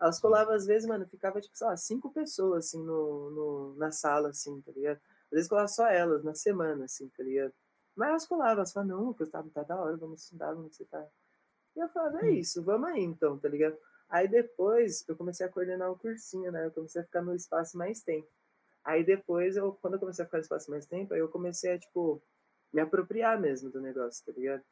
[0.00, 3.92] Elas colavam, às vezes, mano, ficava, tipo, sei lá, cinco pessoas, assim, no, no, na
[3.92, 5.00] sala, assim, tá ligado?
[5.26, 7.52] Às vezes colava só elas, na semana, assim, tá ligado?
[7.94, 10.84] Mas elas colavam, elas falavam, não, Lucas, tá, tá da hora, vamos estudar, vamos você
[10.86, 11.06] tá.
[11.76, 13.76] E eu falava, é isso, vamos aí então, tá ligado?
[14.12, 16.66] Aí depois eu comecei a coordenar o cursinho, né?
[16.66, 18.28] Eu comecei a ficar no espaço mais tempo.
[18.84, 21.72] Aí depois, eu, quando eu comecei a ficar no espaço mais tempo, aí eu comecei
[21.72, 22.22] a, tipo,
[22.70, 24.62] me apropriar mesmo do negócio, tá ligado?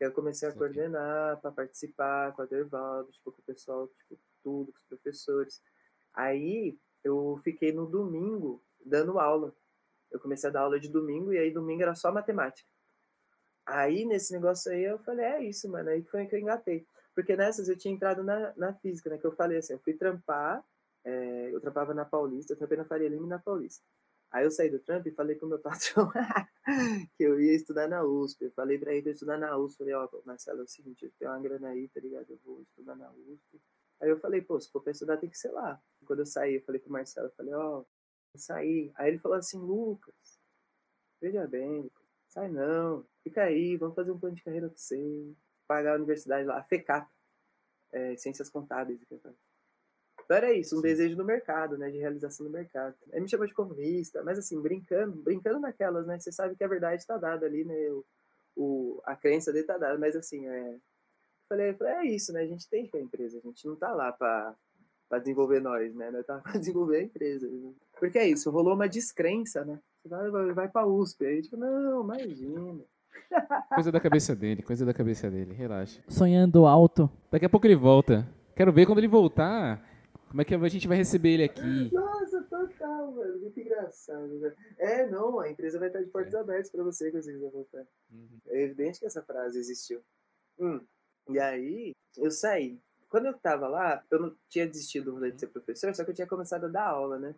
[0.00, 0.56] Aí eu comecei a Sim.
[0.56, 5.60] coordenar, para participar com a Dervaldo, tipo, com o pessoal, tipo, tudo, com os professores.
[6.14, 9.54] Aí eu fiquei no domingo dando aula.
[10.10, 12.66] Eu comecei a dar aula de domingo e aí domingo era só matemática.
[13.66, 15.90] Aí nesse negócio aí eu falei, é isso, mano.
[15.90, 16.86] Aí foi que eu engatei.
[17.16, 19.16] Porque nessas eu tinha entrado na, na física, né?
[19.16, 20.62] Que eu falei assim, eu fui trampar,
[21.02, 23.82] é, eu trampava na Paulista, eu trampei na Faria Lima e na Paulista.
[24.30, 26.12] Aí eu saí do trampo e falei com o meu patrão
[27.16, 28.44] que eu ia estudar na USP.
[28.44, 29.78] Eu falei pra ele que eu ia estudar na USP.
[29.78, 32.26] Falei, ó, oh, Marcelo, é o seguinte, eu tenho uma grana aí, tá ligado?
[32.28, 33.62] Eu vou estudar na USP.
[34.02, 35.80] Aí eu falei, pô, se for pra estudar tem que ser lá.
[36.04, 37.86] Quando eu saí, eu falei com o Marcelo, eu falei, ó, oh,
[38.34, 38.92] eu saí.
[38.96, 40.38] Aí ele falou assim, Lucas,
[41.18, 41.90] veja bem,
[42.28, 45.34] sai não, fica aí, vamos fazer um plano de carreira pra você.
[45.66, 47.08] Pagar a universidade lá, a FECAP,
[47.92, 49.00] é, Ciências Contábeis.
[49.10, 49.34] Então
[50.28, 52.96] era isso, um desejo do mercado, né, de realização do mercado.
[53.12, 56.68] Aí me chamou de comunista, mas assim, brincando, brincando naquelas, né, você sabe que a
[56.68, 58.04] verdade está dada ali, né, o,
[58.56, 60.78] o, a crença dele está dada, mas assim, é,
[61.48, 62.42] Falei, falei, é isso, né?
[62.42, 64.54] A gente tem que a empresa, a gente não tá lá para
[65.08, 66.10] para desenvolver nós, né?
[66.10, 67.48] Nós tá para desenvolver a empresa.
[67.48, 67.72] Né?
[67.98, 69.80] Porque é isso, rolou uma descrença, né?
[70.02, 71.24] Você vai, vai, vai para USP.
[71.24, 72.84] Aí, tipo, não, imagina.
[73.74, 76.00] Coisa da cabeça dele, coisa da cabeça dele, relaxa.
[76.08, 77.10] Sonhando alto.
[77.30, 78.26] Daqui a pouco ele volta.
[78.54, 79.82] Quero ver quando ele voltar,
[80.28, 81.90] como é que a gente vai receber ele aqui.
[81.92, 83.38] Nossa, total, mano.
[83.40, 84.54] Muito engraçado, velho.
[84.78, 86.38] É, não, a empresa vai estar de portas é.
[86.38, 87.84] abertas para você quando você quiser voltar.
[88.10, 88.38] Uhum.
[88.48, 90.00] É evidente que essa frase existiu.
[90.58, 90.80] Hum.
[91.28, 92.78] E aí, eu saí.
[93.08, 96.10] Quando eu tava lá, eu não tinha desistido do rolê de ser professor, só que
[96.10, 97.34] eu tinha começado a dar aula, né?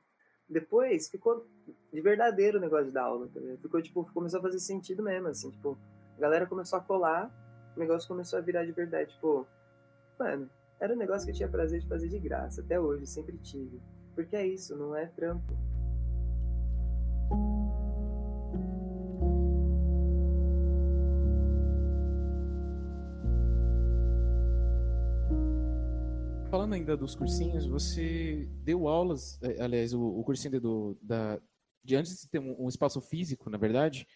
[0.48, 1.46] Depois ficou
[1.92, 5.50] de verdadeiro o negócio dar aula, tá Ficou, tipo, começou a fazer sentido mesmo, assim,
[5.50, 5.78] tipo,
[6.16, 7.30] a galera começou a colar,
[7.76, 9.46] o negócio começou a virar de verdade, tipo,
[10.18, 10.48] mano,
[10.80, 13.80] era um negócio que eu tinha prazer de fazer de graça, até hoje, sempre tive.
[14.14, 15.67] Porque é isso, não é trampo.
[26.68, 31.40] Falando ainda dos cursinhos, você deu aulas, eh, aliás, o, o cursinho do, da,
[31.82, 34.06] de antes de ter um, um, espaço físico, na verdade,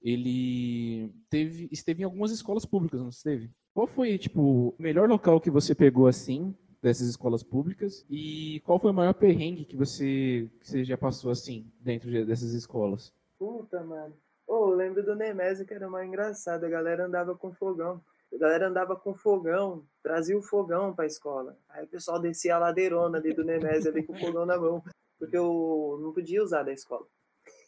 [0.00, 3.50] ele teve, esteve em algumas escolas públicas, não esteve?
[3.74, 8.80] Qual foi, tipo, o melhor local que você pegou assim, dessas escolas públicas, e qual
[8.80, 13.12] foi o maior perrengue que você, que você já passou assim, dentro dessas escolas?
[13.38, 14.16] Puta, mano.
[14.46, 18.02] Oh, eu lembro do Nemésio que era mais engraçado, a galera andava com fogão.
[18.32, 21.56] A galera andava com fogão, trazia o fogão para a escola.
[21.68, 24.82] Aí o pessoal descia a ladeirona ali do Nemésio ali com o fogão na mão,
[25.18, 27.06] porque eu não podia usar da escola.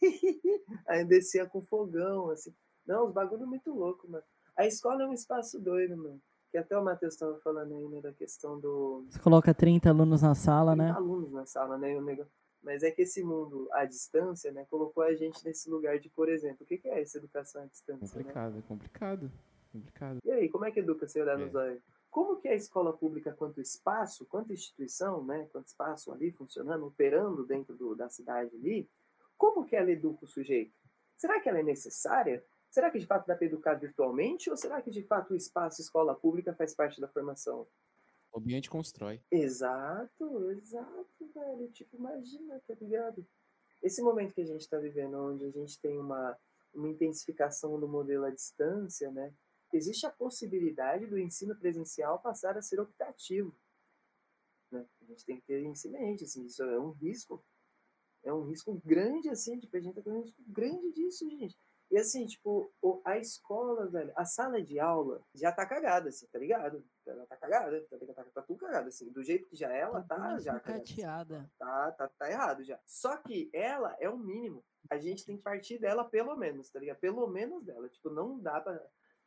[0.86, 2.54] Aí descia com fogão, assim.
[2.86, 4.24] Não, os bagulho muito louco, mano.
[4.56, 6.20] A escola é um espaço doido, mano.
[6.50, 9.06] Que até o Matheus estava falando aí, né, da questão do.
[9.08, 10.96] Você coloca 30 alunos na sala, 30 né?
[10.96, 11.96] alunos na sala, né?
[11.96, 12.32] O negócio.
[12.62, 16.28] Mas é que esse mundo à distância, né, colocou a gente nesse lugar de, por
[16.28, 18.06] exemplo, o que é essa educação à distância?
[18.06, 18.58] Complicado, né?
[18.58, 19.30] é complicado.
[19.70, 20.18] Complicado.
[20.24, 21.44] E aí, como é que educa sem olhar é.
[21.44, 21.82] nos olhos?
[22.10, 27.46] Como que a escola pública, quanto espaço, quanto instituição, né, quanto espaço ali funcionando, operando
[27.46, 28.88] dentro do, da cidade ali,
[29.38, 30.74] como que ela educa o sujeito?
[31.16, 32.44] Será que ela é necessária?
[32.68, 35.80] Será que de fato dá para educar virtualmente ou será que de fato o espaço
[35.80, 37.66] escola pública faz parte da formação?
[38.32, 39.20] O ambiente constrói.
[39.30, 41.68] Exato, exato, velho.
[41.72, 43.26] Tipo, imagina, tá ligado?
[43.82, 46.36] Esse momento que a gente está vivendo, onde a gente tem uma,
[46.72, 49.32] uma intensificação do modelo à distância, né?
[49.76, 53.54] Existe a possibilidade do ensino presencial passar a ser optativo.
[54.70, 54.86] Né?
[55.02, 57.42] A gente tem que ter isso em mente, assim, isso é um risco,
[58.24, 61.56] é um risco grande, assim, tipo, a gente tá correndo um risco grande disso, gente.
[61.90, 62.72] E assim, tipo,
[63.04, 66.84] a escola, velho, a sala de aula já tá cagada, assim, tá ligado?
[67.04, 70.16] Ela tá cagada, tá, tá, tá tudo cagado, assim, do jeito que já ela tá,
[70.16, 71.38] tá já cateada.
[71.38, 72.78] Assim, tá, tá, tá errado já.
[72.86, 74.62] Só que ela é o mínimo.
[74.88, 76.98] A gente tem que partir dela pelo menos, tá ligado?
[76.98, 77.88] Pelo menos dela.
[77.88, 78.80] Tipo, não dá pra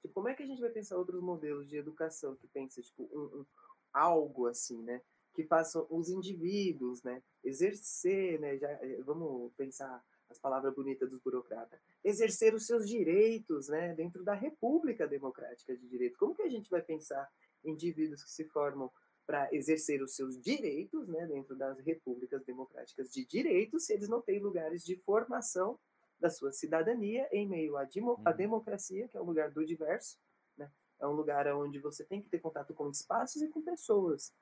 [0.03, 3.03] Tipo, como é que a gente vai pensar outros modelos de educação que pensa, tipo,
[3.03, 3.45] um, um
[3.93, 5.01] algo assim, né?
[5.33, 7.23] Que façam os indivíduos, né?
[7.41, 8.57] Exercer, né?
[8.57, 11.79] Já, eh, vamos pensar as palavras bonitas dos burocratas.
[12.03, 13.93] Exercer os seus direitos, né?
[13.95, 16.17] Dentro da República Democrática de Direito.
[16.17, 17.31] Como que a gente vai pensar
[17.63, 18.91] indivíduos que se formam
[19.25, 24.21] para exercer os seus direitos, né, dentro das repúblicas democráticas de direitos, se eles não
[24.21, 25.79] têm lugares de formação
[26.23, 27.85] da sua cidadania em meio à, à
[28.31, 28.37] uhum.
[28.37, 30.17] democracia, que é o lugar do diverso,
[30.57, 30.71] né?
[31.01, 34.33] É um lugar onde você tem que ter contato com espaços e com pessoas.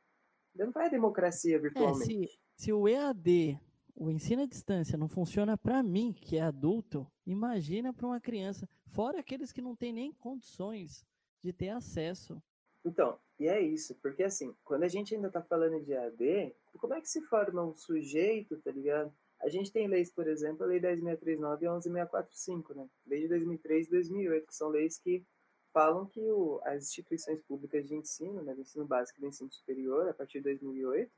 [0.54, 2.26] Não vai a democracia virtualmente.
[2.26, 3.60] É, se, se o EAD,
[3.96, 8.70] o ensino à distância, não funciona para mim, que é adulto, imagina para uma criança,
[8.86, 11.04] fora aqueles que não têm nem condições
[11.44, 12.40] de ter acesso.
[12.86, 16.94] Então, e é isso, porque assim, quando a gente ainda está falando de EAD, como
[16.94, 19.12] é que se forma um sujeito, tá ligado?
[19.44, 22.88] A gente tem leis, por exemplo, a Lei 10.639 e a 11.645, né?
[23.06, 25.26] Desde 2003 e 2008, que são leis que
[25.74, 29.52] falam que o, as instituições públicas de ensino, né, do ensino básico e do ensino
[29.52, 31.12] superior, a partir de 2008,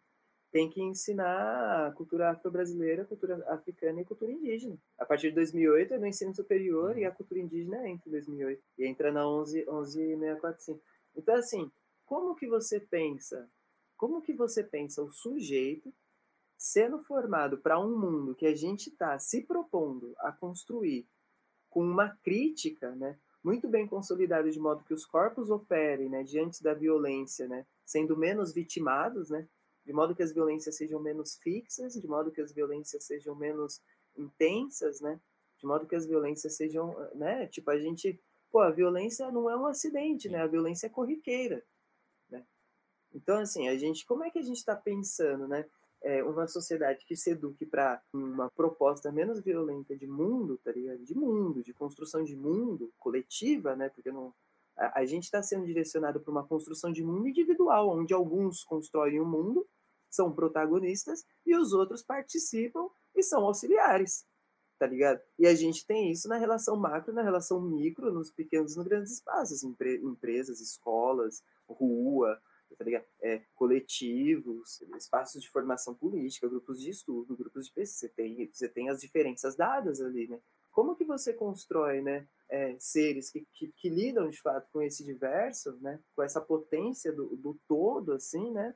[0.51, 4.77] tem que ensinar a cultura afro-brasileira, cultura africana e cultura indígena.
[4.99, 8.63] A partir de 2008 é no ensino superior e a cultura indígena entra em 2008
[8.77, 10.79] e entra na 11, 11.645.
[11.15, 11.71] Então, assim,
[12.05, 13.49] como que você pensa?
[13.97, 15.91] Como que você pensa o sujeito
[16.63, 21.06] sendo formado para um mundo que a gente está se propondo a construir
[21.69, 26.63] com uma crítica, né, muito bem consolidada de modo que os corpos operem, né, diante
[26.63, 29.45] da violência, né, sendo menos vitimados, né,
[29.84, 33.82] de modo que as violências sejam menos fixas, de modo que as violências sejam menos
[34.15, 35.19] intensas, né,
[35.58, 38.17] de modo que as violências sejam, né, tipo a gente,
[38.49, 41.62] pô, a violência não é um acidente, né, a violência é corriqueira,
[42.30, 42.45] né.
[43.13, 45.69] Então assim, a gente, como é que a gente está pensando, né?
[46.04, 51.04] É, uma sociedade que se eduque para uma proposta menos violenta de mundo, tá ligado?
[51.04, 53.89] De mundo, de construção de mundo coletiva, né?
[53.89, 54.34] Porque não,
[54.78, 59.20] a, a gente está sendo direcionado para uma construção de mundo individual, onde alguns constroem
[59.20, 59.68] o um mundo,
[60.10, 64.26] são protagonistas, e os outros participam e são auxiliares,
[64.78, 65.22] tá ligado?
[65.39, 68.86] E a gente tem isso na relação macro, na relação micro, nos pequenos e nos
[68.86, 72.39] grandes espaços, empre, empresas, escolas, rua,
[72.75, 73.05] tá ligado?
[73.21, 78.69] É, coletivos, espaços de formação política, grupos de estudo, grupos de pesquisa, você tem, você
[78.69, 80.39] tem as diferenças dadas ali, né?
[80.71, 85.03] Como que você constrói, né, é, seres que, que, que, lidam de fato com esse
[85.03, 88.75] diverso, né, com essa potência do, do todo, assim, né,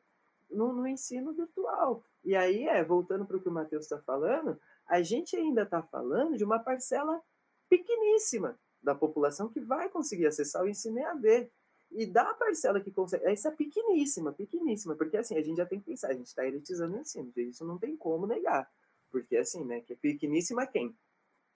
[0.49, 2.03] no, no ensino virtual?
[2.23, 5.81] E aí, é, voltando para o que o Matheus está falando, a gente ainda está
[5.81, 7.19] falando de uma parcela
[7.67, 11.51] pequeníssima da população que vai conseguir acessar o ensino EAD.
[11.91, 13.25] E da parcela que consegue.
[13.25, 16.45] Essa é pequeníssima, pequeníssima, porque assim, a gente já tem que pensar, a gente está
[16.45, 18.69] elitizando o ensino, isso não tem como negar.
[19.09, 20.95] Porque assim, né, que é pequeníssima quem?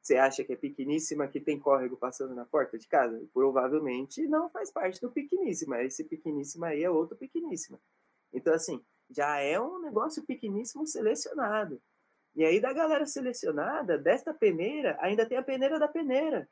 [0.01, 3.23] Você acha que é pequeníssima que tem córrego passando na porta de casa?
[3.31, 5.83] Provavelmente não faz parte do pequeníssima.
[5.83, 7.79] Esse pequeníssima aí é outro pequeníssima.
[8.33, 11.79] Então, assim, já é um negócio pequeníssimo selecionado.
[12.35, 16.49] E aí, da galera selecionada, desta peneira, ainda tem a peneira da peneira.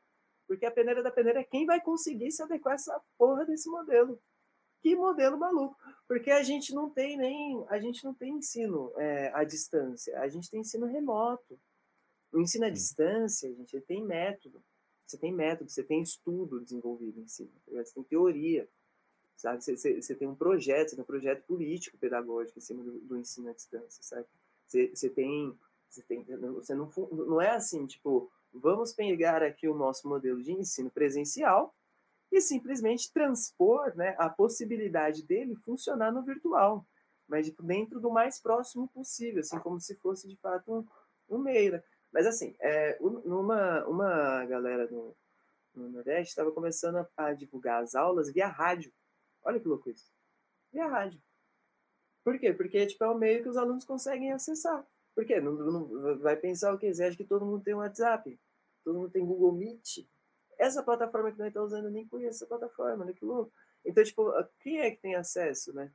[0.50, 3.70] Porque a peneira da peneira é quem vai conseguir se adequar a essa porra desse
[3.70, 4.20] modelo.
[4.82, 5.76] Que modelo maluco.
[6.08, 7.64] Porque a gente não tem nem.
[7.68, 10.18] A gente não tem ensino é, à distância.
[10.18, 11.56] A gente tem ensino remoto.
[12.32, 14.60] O ensino à distância, a gente tem método.
[15.06, 17.52] Você tem método, você tem estudo desenvolvido em cima.
[17.64, 18.68] Tá você tem teoria.
[19.36, 19.62] Sabe?
[19.62, 22.98] Você, você, você, tem um projeto, você tem um projeto político pedagógico em cima do,
[22.98, 24.26] do ensino à distância, sabe?
[24.66, 25.56] Você, você tem.
[25.88, 30.52] Você, tem, você não, não é assim, tipo, vamos pegar aqui o nosso modelo de
[30.52, 31.74] ensino presencial
[32.30, 36.86] e simplesmente transpor né, a possibilidade dele funcionar no virtual,
[37.26, 41.82] mas dentro do mais próximo possível, assim como se fosse de fato um, um meio.
[42.12, 45.16] Mas assim, é, uma, uma galera no,
[45.74, 48.92] no Nordeste estava começando a, a, divulgar as aulas via rádio.
[49.42, 50.12] Olha que louco isso.
[50.72, 51.20] Via rádio.
[52.24, 52.52] Por quê?
[52.52, 54.86] Porque tipo, é o meio que os alunos conseguem acessar.
[55.20, 55.38] Por quê?
[55.38, 56.94] Não, não, vai pensar o quê?
[56.94, 58.40] Você acha que todo mundo tem WhatsApp?
[58.82, 60.08] Todo mundo tem Google Meet?
[60.58, 63.12] Essa plataforma que nós estamos usando, eu nem conheço essa plataforma, né?
[63.12, 63.52] Que louco.
[63.84, 65.92] Então, tipo, quem é que tem acesso, né?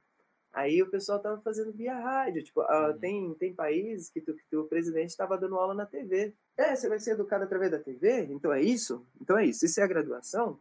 [0.54, 2.44] Aí o pessoal tava fazendo via rádio.
[2.44, 3.00] Tipo, uhum.
[3.00, 6.36] tem, tem países que, tu, que o presidente estava dando aula na TV.
[6.56, 8.28] É, você vai ser educado através da TV?
[8.30, 9.04] Então é isso?
[9.20, 9.66] Então é isso.
[9.66, 10.60] Isso é a graduação?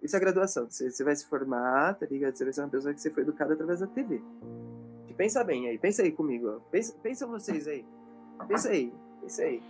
[0.00, 0.70] Isso é a graduação.
[0.70, 2.36] Você, você vai se formar, tá ligado?
[2.36, 4.22] Você vai ser uma pessoa que você foi educada através da TV.
[5.16, 6.60] Pensa bem aí, pensa aí comigo.
[6.70, 7.84] Pensa, pensa vocês aí.
[8.48, 9.62] Pensa aí, pensa aí.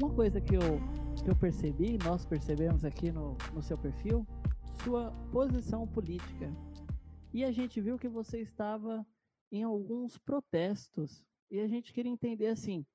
[0.00, 0.60] Uma coisa que eu,
[1.24, 4.24] que eu percebi, nós percebemos aqui no, no seu perfil,
[4.84, 6.52] sua posição política.
[7.32, 9.04] E a gente viu que você estava
[9.50, 11.24] em alguns protestos.
[11.50, 12.86] E a gente queria entender assim,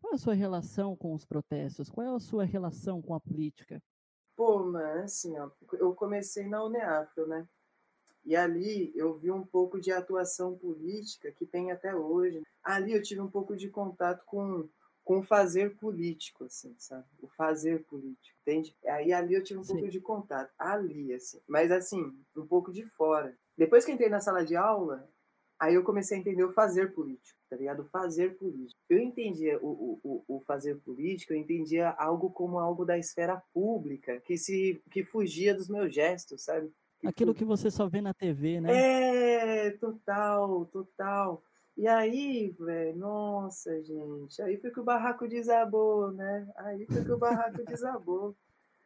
[0.00, 1.88] qual é a sua relação com os protestos?
[1.88, 3.82] Qual é a sua relação com a política?
[4.36, 7.48] Pô, mas assim, ó, eu comecei na UNEAFRO, né?
[8.24, 12.42] E ali eu vi um pouco de atuação política que tem até hoje.
[12.62, 14.68] Ali eu tive um pouco de contato com
[15.04, 17.04] com o fazer político, assim, sabe?
[17.20, 18.74] O fazer político, entende?
[18.86, 19.74] Aí ali eu tive um Sim.
[19.74, 23.36] pouco de contato, ali, assim, mas assim, um pouco de fora.
[23.56, 25.06] Depois que entrei na sala de aula,
[25.60, 27.80] aí eu comecei a entender o fazer político, tá ligado?
[27.80, 28.80] O fazer político.
[28.88, 34.20] Eu entendia o, o, o fazer político, eu entendia algo como algo da esfera pública,
[34.20, 36.72] que se que fugia dos meus gestos, sabe?
[37.06, 39.66] Aquilo que você só vê na TV, né?
[39.66, 41.42] É, total, total.
[41.76, 46.48] E aí, velho, nossa, gente, aí foi que o barraco desabou, né?
[46.56, 48.36] Aí foi que o barraco desabou.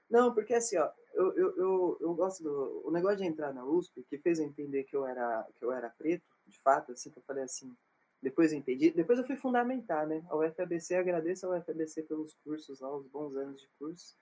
[0.09, 2.83] Não, porque assim, ó, eu, eu, eu, eu, gosto do.
[2.87, 5.71] O negócio de entrar na USP, que fez eu entender que eu era, que eu
[5.71, 7.77] era preto, de fato, assim, que eu falei assim,
[8.23, 10.25] depois eu entendi, depois eu fui fundamentar, né?
[10.31, 14.17] A UFABC, agradeço ao UFABC pelos cursos lá, os bons anos de curso,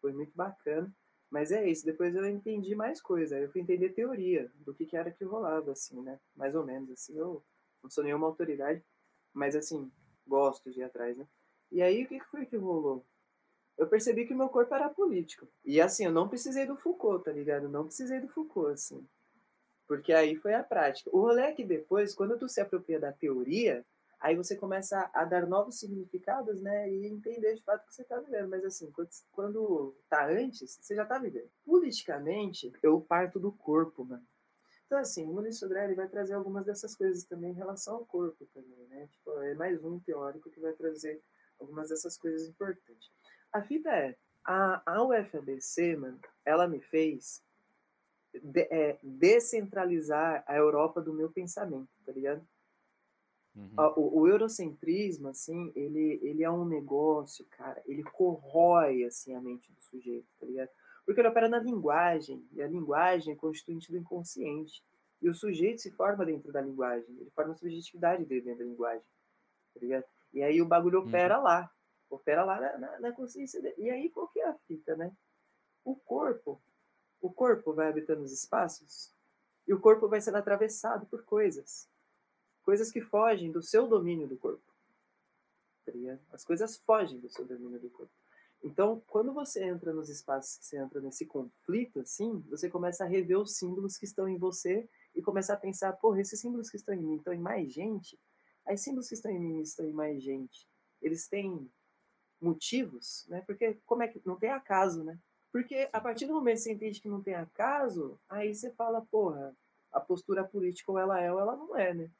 [0.00, 0.92] foi muito bacana.
[1.32, 4.94] Mas é isso, depois eu entendi mais coisa, eu fui entender teoria do que, que
[4.94, 6.20] era que rolava, assim, né?
[6.36, 7.42] Mais ou menos, assim, eu
[7.82, 8.84] não sou nenhuma autoridade,
[9.32, 9.90] mas assim,
[10.26, 11.26] gosto de ir atrás, né?
[11.70, 13.02] E aí o que foi que rolou?
[13.78, 15.48] Eu percebi que meu corpo era político.
[15.64, 17.66] E assim, eu não precisei do Foucault, tá ligado?
[17.66, 19.02] Não precisei do Foucault, assim.
[19.88, 21.08] Porque aí foi a prática.
[21.14, 23.82] O rolê é que depois, quando tu se apropria da teoria,
[24.22, 26.88] aí você começa a dar novos significados, né?
[26.88, 28.48] E entender de fato o que você tá vivendo.
[28.48, 28.90] Mas assim,
[29.32, 31.50] quando, tá antes, você já tá vivendo.
[31.64, 34.24] Politicamente, eu parto do corpo, mano.
[34.86, 38.06] Então, assim, o Maurício Sodré ele vai trazer algumas dessas coisas também em relação ao
[38.06, 39.08] corpo também, né?
[39.08, 41.20] Tipo, é mais um teórico que vai trazer
[41.58, 43.10] algumas dessas coisas importantes.
[43.52, 47.42] A fita é, a, a UFABC, mano, ela me fez
[48.34, 52.46] de, é, descentralizar a Europa do meu pensamento, tá ligado?
[53.54, 53.74] Uhum.
[53.96, 59.70] O, o, eurocentrismo, assim, ele, ele é um negócio, cara, ele corrói, assim, a mente
[59.70, 60.70] do sujeito, tá ligado?
[61.04, 64.82] Porque ele opera na linguagem, e a linguagem é constituinte do inconsciente.
[65.20, 68.64] E o sujeito se forma dentro da linguagem, ele forma a subjetividade dele dentro da
[68.64, 69.06] linguagem.
[69.74, 70.04] Tá ligado?
[70.32, 71.44] E aí o bagulho opera uhum.
[71.44, 71.70] lá,
[72.10, 73.74] opera lá na, na, na, consciência dele.
[73.78, 75.12] E aí qual que é a fita, né?
[75.84, 76.60] O corpo,
[77.20, 79.12] o corpo vai habitando os espaços
[79.66, 81.88] e o corpo vai sendo atravessado por coisas.
[82.62, 84.62] Coisas que fogem do seu domínio do corpo.
[86.32, 88.12] As coisas fogem do seu domínio do corpo.
[88.62, 93.08] Então, quando você entra nos espaços que você entra nesse conflito, assim, você começa a
[93.08, 96.76] rever os símbolos que estão em você e começa a pensar, porra, esses símbolos que
[96.76, 98.18] estão em mim estão em mais gente?
[98.64, 100.68] Aí símbolos que estão em mim estão em mais gente.
[101.00, 101.68] Eles têm
[102.40, 103.42] motivos, né?
[103.44, 105.18] Porque como é que não tem acaso, né?
[105.52, 109.04] Porque a partir do momento que você entende que não tem acaso, aí você fala,
[109.10, 109.54] porra,
[109.90, 112.10] a postura política ou ela é ou ela não é, né?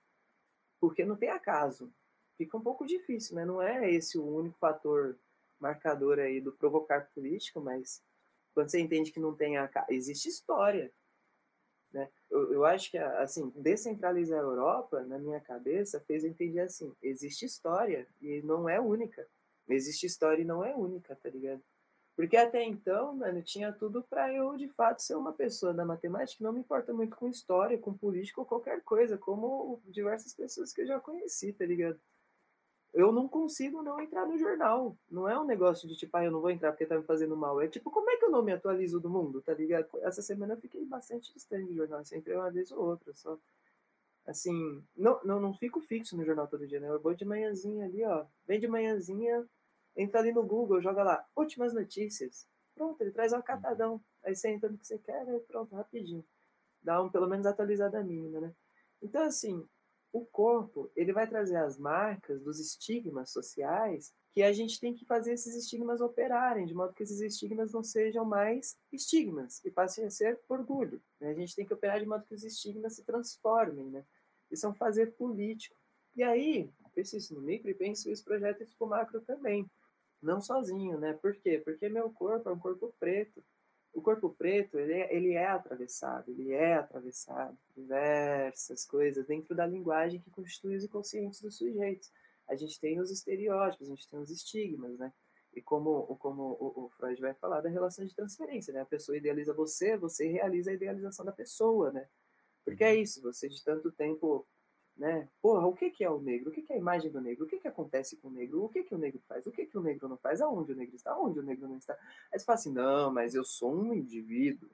[0.82, 1.94] Porque não tem acaso.
[2.36, 3.44] Fica um pouco difícil, né?
[3.44, 5.16] Não é esse o único fator
[5.60, 8.02] marcador aí do provocar político, mas
[8.52, 10.92] quando você entende que não tem a existe história,
[11.92, 12.10] né?
[12.28, 16.92] Eu, eu acho que assim descentralizar a Europa na minha cabeça fez eu entender assim,
[17.00, 19.24] existe história e não é única,
[19.68, 21.62] existe história e não é única, tá ligado?
[22.14, 26.38] Porque até então, mano, tinha tudo para eu de fato ser uma pessoa da matemática
[26.38, 30.72] que não me importa muito com história, com política ou qualquer coisa, como diversas pessoas
[30.72, 31.98] que eu já conheci, tá ligado?
[32.92, 34.96] eu não consigo não entrar no jornal.
[35.10, 37.36] Não é um negócio de tipo, ah, eu não vou entrar porque tá me fazendo
[37.36, 37.60] mal.
[37.60, 39.88] É tipo, como é que eu não me atualizo do mundo, tá ligado?
[40.02, 43.38] Essa semana eu fiquei bastante distante do jornal, sempre uma vez ou outra, só.
[44.26, 46.88] Assim, não, não, não fico fixo no jornal todo dia, né?
[46.88, 48.24] Eu vou de manhãzinha ali, ó.
[48.46, 49.44] Vem de manhãzinha,
[49.96, 52.46] entra ali no Google, joga lá, últimas notícias.
[52.74, 54.02] Pronto, ele traz um catadão.
[54.24, 56.24] Aí você entra no que você quer, aí pronto, rapidinho.
[56.82, 58.54] Dá um, pelo menos, atualizada mínima, né?
[59.00, 59.66] Então, assim,
[60.12, 65.04] o corpo ele vai trazer as marcas dos estigmas sociais que a gente tem que
[65.04, 70.04] fazer esses estigmas operarem, de modo que esses estigmas não sejam mais estigmas e passem
[70.04, 71.02] a ser orgulho.
[71.20, 71.30] Né?
[71.30, 73.90] A gente tem que operar de modo que os estigmas se transformem.
[73.90, 74.04] Né?
[74.50, 75.76] Isso é um fazer político.
[76.16, 79.70] E aí, penso isso no micro e penso isso projeto isso para macro também.
[80.22, 81.12] Não sozinho, né?
[81.12, 81.58] Por quê?
[81.58, 83.42] Porque meu corpo é um corpo preto
[83.92, 89.54] o corpo preto ele é, ele é atravessado, ele é atravessado por diversas coisas dentro
[89.54, 92.10] da linguagem que constitui os inconscientes dos sujeitos.
[92.48, 95.12] A gente tem os estereótipos, a gente tem os estigmas, né?
[95.54, 98.80] E como, como o, o Freud vai falar da relação de transferência, né?
[98.80, 102.08] A pessoa idealiza você, você realiza a idealização da pessoa, né?
[102.64, 104.46] Porque é isso, você de tanto tempo
[104.96, 105.28] né?
[105.40, 106.50] Porra, o que, que é o negro?
[106.50, 107.44] O que, que é a imagem do negro?
[107.44, 108.64] O que, que acontece com o negro?
[108.64, 109.46] O que, que o negro faz?
[109.46, 110.40] O que, que o negro não faz?
[110.40, 111.12] Aonde o negro está?
[111.12, 111.94] Aonde o negro não está?
[112.32, 114.70] Aí você fala assim, não, mas eu sou um indivíduo.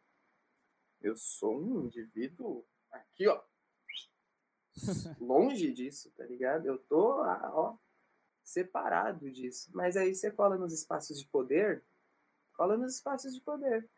[1.01, 3.41] Eu sou um indivíduo aqui, ó.
[5.21, 6.67] Longe disso, tá ligado?
[6.67, 7.77] Eu tô, ó,
[8.43, 9.71] separado disso.
[9.73, 11.85] Mas aí você cola nos espaços de poder,
[12.55, 13.89] cola nos espaços de poder,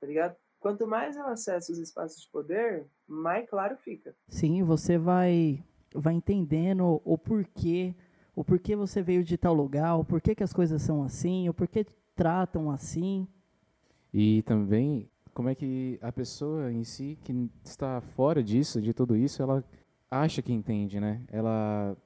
[0.00, 0.36] tá ligado?
[0.58, 4.14] Quanto mais eu acesso os espaços de poder, mais claro fica.
[4.28, 5.62] Sim, você vai,
[5.94, 7.94] vai entendendo o porquê
[8.34, 11.54] o porquê você veio de tal lugar, o porquê que as coisas são assim, o
[11.54, 11.84] porquê
[12.14, 13.28] tratam assim.
[14.12, 19.16] E também como é que a pessoa em si que está fora disso, de tudo
[19.16, 19.64] isso, ela
[20.10, 21.22] acha que entende, né?
[21.28, 21.96] Ela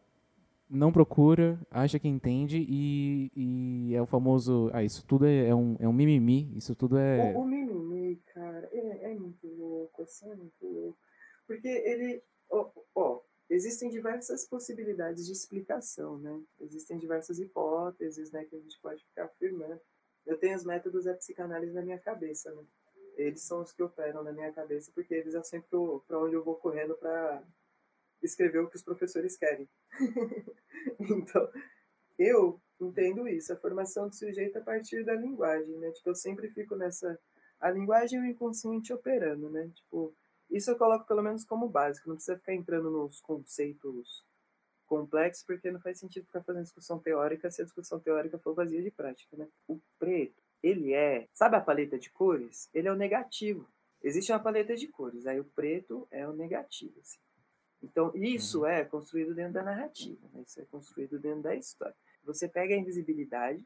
[0.69, 5.55] não procura, acha que entende e, e é o famoso, ah, isso tudo é, é,
[5.55, 7.33] um, é um mimimi, isso tudo é...
[7.35, 10.66] O, o mimimi, cara, é, é muito louco, assim, é muito.
[11.47, 16.43] Porque ele, ó, ó, existem diversas possibilidades de explicação, né?
[16.61, 19.81] Existem diversas hipóteses, né, que a gente pode ficar afirmando.
[20.27, 22.65] Eu tenho os métodos da psicanálise na minha cabeça, né?
[23.17, 25.69] Eles são os que operam na minha cabeça, porque eles é sempre
[26.07, 27.43] para onde eu vou correndo para
[28.23, 29.69] escrever o que os professores querem.
[31.01, 31.51] então,
[32.19, 35.91] eu entendo isso, a formação do sujeito a partir da linguagem, né?
[35.93, 37.19] Tipo, eu sempre fico nessa
[37.59, 39.71] a linguagem e o inconsciente operando, né?
[39.75, 40.15] Tipo,
[40.51, 44.25] isso eu coloco pelo menos como básico, não precisa ficar entrando nos conceitos
[44.87, 48.83] complexos, porque não faz sentido ficar fazendo discussão teórica se a discussão teórica for vazia
[48.83, 49.49] de prática, né?
[49.67, 52.71] O preto, ele é, sabe a paleta de cores?
[52.73, 53.69] Ele é o negativo.
[54.03, 57.19] Existe uma paleta de cores, aí o preto é o negativo, assim.
[57.83, 58.67] Então, isso uhum.
[58.67, 60.43] é construído dentro da narrativa, né?
[60.47, 61.95] isso é construído dentro da história.
[62.25, 63.63] Você pega a invisibilidade,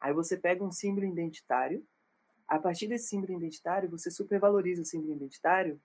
[0.00, 1.84] aí você pega um símbolo identitário,
[2.46, 5.80] a partir desse símbolo identitário, você supervaloriza o símbolo identitário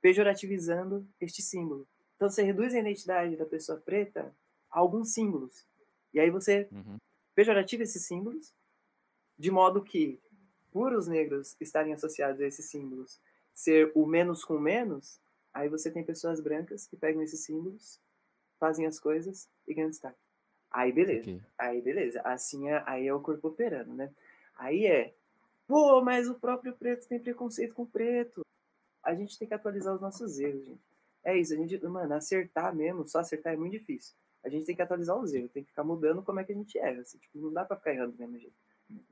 [0.00, 1.86] pejorativizando este símbolo.
[2.16, 4.34] Então você reduz a identidade da pessoa preta
[4.70, 5.66] a alguns símbolos.
[6.12, 6.96] E aí você uhum.
[7.34, 8.54] pejorativa esses símbolos,
[9.38, 10.20] de modo que,
[10.70, 13.20] por os negros estarem associados a esses símbolos,
[13.54, 15.20] ser o menos com menos,
[15.52, 18.00] aí você tem pessoas brancas que pegam esses símbolos,
[18.58, 20.18] fazem as coisas e ganham destaque.
[20.70, 21.22] Aí beleza.
[21.22, 21.42] Okay.
[21.58, 22.20] Aí beleza.
[22.22, 24.12] Assim é, aí é o corpo operando, né?
[24.56, 25.14] Aí é,
[25.66, 28.42] pô, mas o próprio preto tem preconceito com o preto
[29.02, 30.80] a gente tem que atualizar os nossos erros, gente.
[31.22, 34.14] É isso, a gente, mano, acertar mesmo, só acertar é muito difícil.
[34.42, 36.54] A gente tem que atualizar os erros, tem que ficar mudando como é que a
[36.54, 37.00] gente erra.
[37.02, 38.56] Assim, tipo, não dá para ficar errando do mesmo jeito.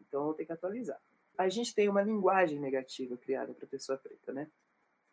[0.01, 0.99] Então tem que atualizar.
[1.37, 4.49] A gente tem uma linguagem negativa criada para pessoa preta, né?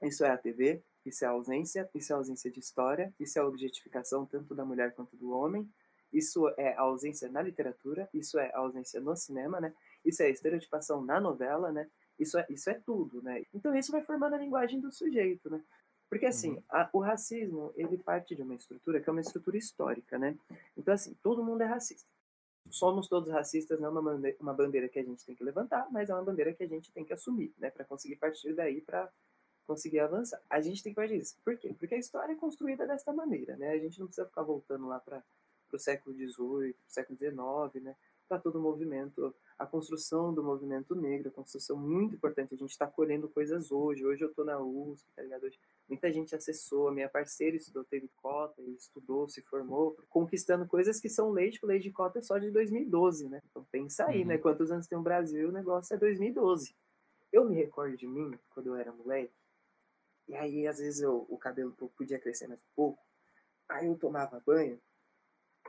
[0.02, 3.38] Isso é a TV, isso é a ausência, isso é a ausência de história, isso
[3.38, 5.70] é a objetificação tanto da mulher quanto do homem,
[6.12, 9.74] isso é a ausência na literatura, isso é a ausência no cinema, né?
[10.04, 11.90] Isso é a estereotipação na novela, né?
[12.20, 13.44] Isso é, isso é tudo, né?
[13.54, 15.62] Então isso vai formando a linguagem do sujeito, né?
[16.10, 16.64] Porque assim, uhum.
[16.70, 20.38] a, o racismo, ele parte de uma estrutura que é uma estrutura histórica, né?
[20.78, 22.08] Então assim, todo mundo é racista.
[22.70, 25.88] Somos todos racistas, não é uma bandeira, uma bandeira que a gente tem que levantar,
[25.92, 27.70] mas é uma bandeira que a gente tem que assumir, né?
[27.70, 29.12] Para conseguir partir daí para
[29.68, 30.42] conseguir avançar.
[30.50, 31.36] A gente tem que partir disso.
[31.44, 31.76] Por quê?
[31.78, 33.72] Porque a história é construída desta maneira, né?
[33.72, 35.24] A gente não precisa ficar voltando lá para
[35.74, 37.96] o século XVIII, século XIX, né?
[38.28, 42.54] Para todo o movimento a construção do movimento negro, a construção muito importante.
[42.54, 44.06] A gente está colhendo coisas hoje.
[44.06, 45.44] Hoje eu estou na USP, tá ligado?
[45.44, 45.58] Hoje,
[45.88, 51.10] muita gente acessou, a minha parceira estudou, teve cota, estudou, se formou, conquistando coisas que
[51.10, 53.42] são lei, tipo, lei de cota é só de 2012, né?
[53.50, 54.22] Então pensa aí, né?
[54.22, 54.28] uhum.
[54.28, 54.38] né?
[54.40, 56.76] Quantos anos tem o Brasil, o negócio é 2012.
[57.32, 59.34] Eu me recordo de mim, quando eu era moleque,
[60.28, 63.02] e aí às vezes eu, o cabelo podia crescer mais um pouco,
[63.70, 64.80] aí eu tomava banho,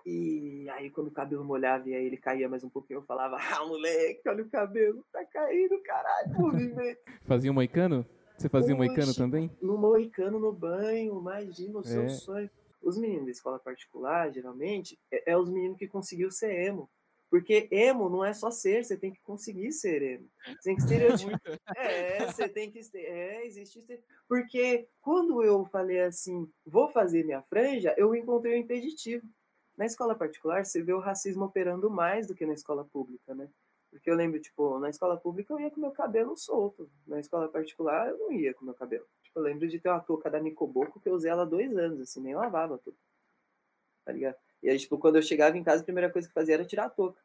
[0.08, 3.36] e aí, quando o cabelo molhava e aí ele caía mais um pouquinho, eu falava:
[3.40, 7.00] Ah, moleque, olha o cabelo, tá caindo, caralho, movimento.
[7.26, 8.06] fazia um moicano?
[8.38, 9.50] Você fazia um moicano também?
[9.60, 12.08] No moicano, no banho, imagina o seu é.
[12.08, 12.48] sonho.
[12.80, 16.88] Os meninos da escola particular, geralmente, é, é os meninos que conseguiu ser emo.
[17.28, 20.28] Porque emo não é só ser, você tem que conseguir ser emo.
[20.46, 21.40] Você tem que estereotipar.
[21.76, 22.80] é, você tem que.
[22.94, 23.84] É, existe.
[24.28, 29.26] Porque quando eu falei assim, vou fazer minha franja, eu encontrei o um impeditivo.
[29.76, 33.48] Na escola particular, você vê o racismo operando mais do que na escola pública, né?
[33.90, 36.90] Porque eu lembro, tipo, na escola pública eu ia com meu cabelo solto.
[37.06, 39.06] Na escola particular eu não ia com meu cabelo.
[39.22, 41.76] Tipo, eu lembro de ter uma touca da Nicoboco que eu usei ela há dois
[41.76, 42.96] anos, assim, nem lavava tudo.
[44.04, 44.36] Tá ligado?
[44.62, 46.86] E aí, tipo, quando eu chegava em casa, a primeira coisa que fazia era tirar
[46.86, 47.20] a touca.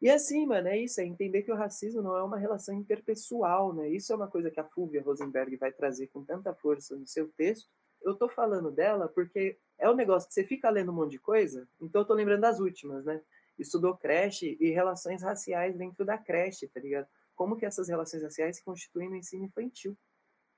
[0.00, 3.72] E assim, mano, é isso, é entender que o racismo não é uma relação interpessoal,
[3.72, 3.88] né?
[3.88, 7.28] Isso é uma coisa que a Fúvia Rosenberg vai trazer com tanta força no seu
[7.36, 7.68] texto.
[8.02, 11.18] Eu tô falando dela porque é um negócio que você fica lendo um monte de
[11.18, 13.20] coisa, então eu tô lembrando das últimas, né?
[13.58, 17.06] Estudou creche e relações raciais dentro da creche, tá ligado?
[17.34, 19.96] Como que essas relações raciais se constituem no ensino infantil.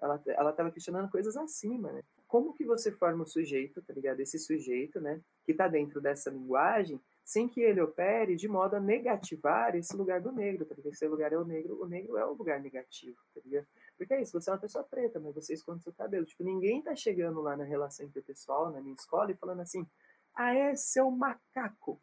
[0.01, 2.03] Ela, ela tava questionando coisas acima, né?
[2.27, 4.21] Como que você forma o sujeito, tá ligado?
[4.21, 5.21] Esse sujeito, né?
[5.45, 10.21] Que tá dentro dessa linguagem, sem que ele opere de modo a negativar esse lugar
[10.21, 10.93] do negro, tá ligado?
[10.93, 13.67] Esse lugar é o negro, o negro é o lugar negativo, tá ligado?
[13.97, 16.27] Porque é isso, você é uma pessoa preta, mas você esconde seu cabelo.
[16.27, 19.87] Tipo, ninguém tá chegando lá na relação interpessoal, na minha escola, e falando assim,
[20.35, 22.01] ah, é seu macaco.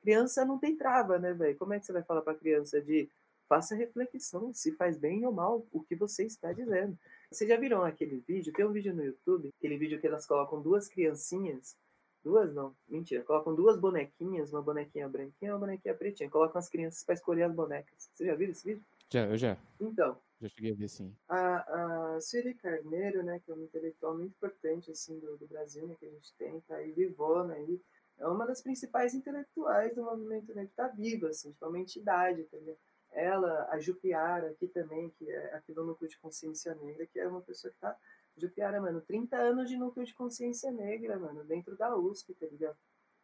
[0.00, 1.56] Criança não tem trava, né, velho?
[1.56, 3.08] Como é que você vai falar pra criança de
[3.48, 6.98] faça reflexão, se faz bem ou mal o que você está dizendo.
[7.30, 8.52] Vocês já viram aquele vídeo?
[8.52, 11.76] Tem um vídeo no YouTube, aquele vídeo que elas colocam duas criancinhas
[12.24, 13.22] Duas não, mentira.
[13.22, 16.30] Colocam duas bonequinhas, uma bonequinha branquinha e uma bonequinha pretinha.
[16.30, 18.08] Colocam as crianças para escolher as bonecas.
[18.14, 18.82] Você já viu esse vídeo?
[19.12, 19.58] Já, eu já.
[19.78, 21.14] Então, Já cheguei a ver sim.
[21.28, 25.86] a, a Sueli Carneiro, né, que é uma intelectual muito importante assim, do, do Brasil,
[25.86, 27.80] né, que a gente tem, tá aí vivona aí,
[28.18, 32.42] é uma das principais intelectuais do movimento negro, tá viva, assim, tipo, é uma entidade,
[32.42, 32.76] entendeu?
[33.10, 37.26] Ela, a Jupiara aqui também, que é aqui do Núcleo de Consciência Negra, que é
[37.26, 37.96] uma pessoa que tá,
[38.36, 42.76] Jupiara, mano, 30 anos de Núcleo de Consciência Negra, mano, dentro da USP, tá ligado?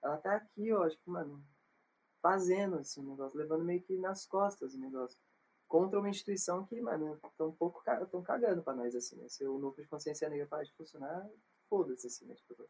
[0.02, 1.44] Ela tá aqui, ó, tipo, mano,
[2.22, 5.18] fazendo, assim, o negócio, levando meio que nas costas o negócio
[5.70, 9.28] contra uma instituição que, mano, estão um pouco tão cagando pra nós, assim, né?
[9.28, 11.30] Se o núcleo de consciência negra parar de funcionar,
[11.68, 12.34] foda-se, assim, né?
[12.34, 12.68] Tipo,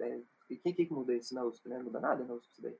[0.00, 1.76] é, e quem que muda isso na USP, né?
[1.76, 2.78] Não muda nada na USP isso daí.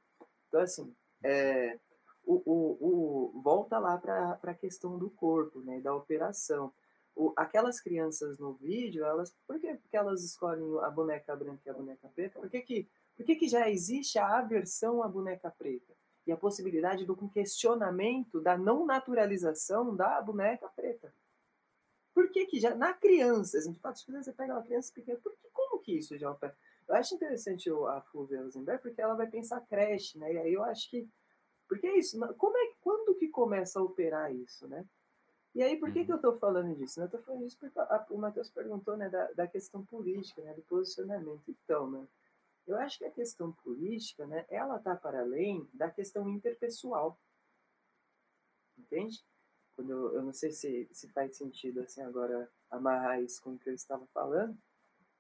[0.49, 1.79] Então, assim, é,
[2.25, 5.79] o, o, o, volta lá pra, pra questão do corpo, né?
[5.79, 6.73] Da operação.
[7.15, 11.71] O, aquelas crianças no vídeo, elas, por que porque elas escolhem a boneca branca e
[11.71, 12.41] a boneca preta?
[12.41, 15.93] Por que que, por que, que já existe a aversão à boneca preta?
[16.27, 21.13] E a possibilidade do questionamento da não naturalização da boneca preta.
[22.15, 25.33] Por que que já, na criança, a gente fala, você pega uma criança pequena, por
[25.33, 26.57] que, como que isso já opera?
[26.87, 30.63] Eu acho interessante a Fulvia Rosenberg, porque ela vai pensar creche, né, e aí eu
[30.63, 31.09] acho que,
[31.69, 34.85] porque é isso, como é, quando que começa a operar isso, né?
[35.55, 37.01] E aí, por que, que eu estou falando disso?
[37.01, 40.53] Eu estou falando disso porque a, o Matheus perguntou né, da, da questão política, né,
[40.53, 41.43] do posicionamento.
[41.49, 42.05] Então, né,
[42.67, 47.19] eu acho que a questão política, né, ela está para além da questão interpessoal.
[48.79, 49.25] Entende?
[49.77, 53.59] Quando eu, eu não sei se, se faz sentido assim agora amarrar isso com o
[53.59, 54.57] que eu estava falando,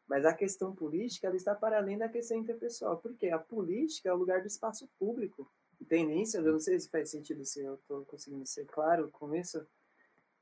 [0.07, 2.99] mas a questão política ela está para além da questão interpessoal.
[2.99, 5.51] Porque a política é o lugar do espaço público.
[5.81, 6.37] Entendem isso?
[6.37, 9.67] Eu não sei se faz sentido, se eu estou conseguindo ser claro com isso.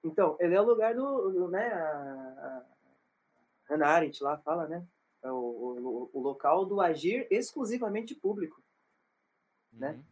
[0.04, 2.64] Então, ele é o lugar do, do né, a, a
[3.70, 4.86] Hannah Arendt lá fala, né?
[5.22, 8.62] É o, o, o local do agir exclusivamente público.
[9.72, 9.90] Né?
[9.90, 9.96] Uhum.
[9.96, 10.04] Né?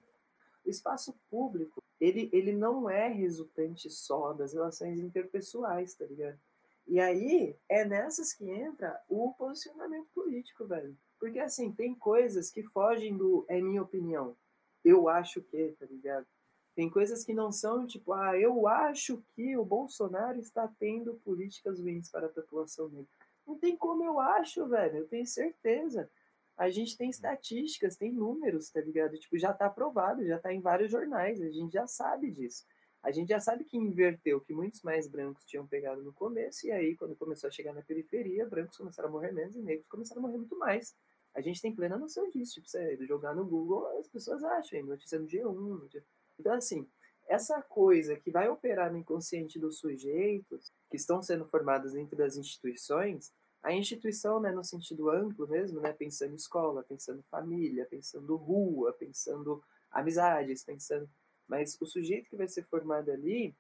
[0.65, 6.39] O espaço público, ele, ele não é resultante só das relações interpessoais, tá ligado?
[6.87, 10.97] E aí é nessas que entra o posicionamento político, velho.
[11.19, 14.37] Porque assim, tem coisas que fogem do é minha opinião.
[14.85, 16.27] Eu acho que, tá ligado?
[16.75, 21.79] Tem coisas que não são tipo, ah, eu acho que o Bolsonaro está tendo políticas
[21.79, 23.09] ruins para a população negra.
[23.47, 24.99] Não tem como eu acho, velho.
[24.99, 26.11] Eu tenho certeza.
[26.57, 29.19] A gente tem estatísticas, tem números, tá ligado?
[29.19, 32.65] Tipo, já tá aprovado, já tá em vários jornais, a gente já sabe disso.
[33.03, 36.71] A gente já sabe que inverteu, que muitos mais brancos tinham pegado no começo, e
[36.71, 40.21] aí, quando começou a chegar na periferia, brancos começaram a morrer menos e negros começaram
[40.21, 40.95] a morrer muito mais.
[41.35, 42.55] A gente tem plena noção disso.
[42.55, 45.55] Tipo, você jogar no Google, as pessoas acham, notícia no G1.
[45.55, 46.03] No G...
[46.39, 46.87] Então, assim,
[47.29, 52.37] essa coisa que vai operar no inconsciente dos sujeitos que estão sendo formados dentro das
[52.37, 53.33] instituições,
[53.63, 59.63] a instituição, né, no sentido amplo mesmo, né, pensando escola, pensando família, pensando rua, pensando
[59.91, 61.09] amizades, pensando,
[61.47, 63.55] mas o sujeito que vai ser formado ali,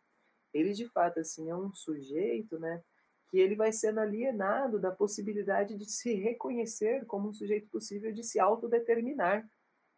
[0.52, 2.82] ele de fato assim é um sujeito, né,
[3.30, 8.24] que ele vai sendo alienado da possibilidade de se reconhecer como um sujeito possível de
[8.24, 9.48] se autodeterminar,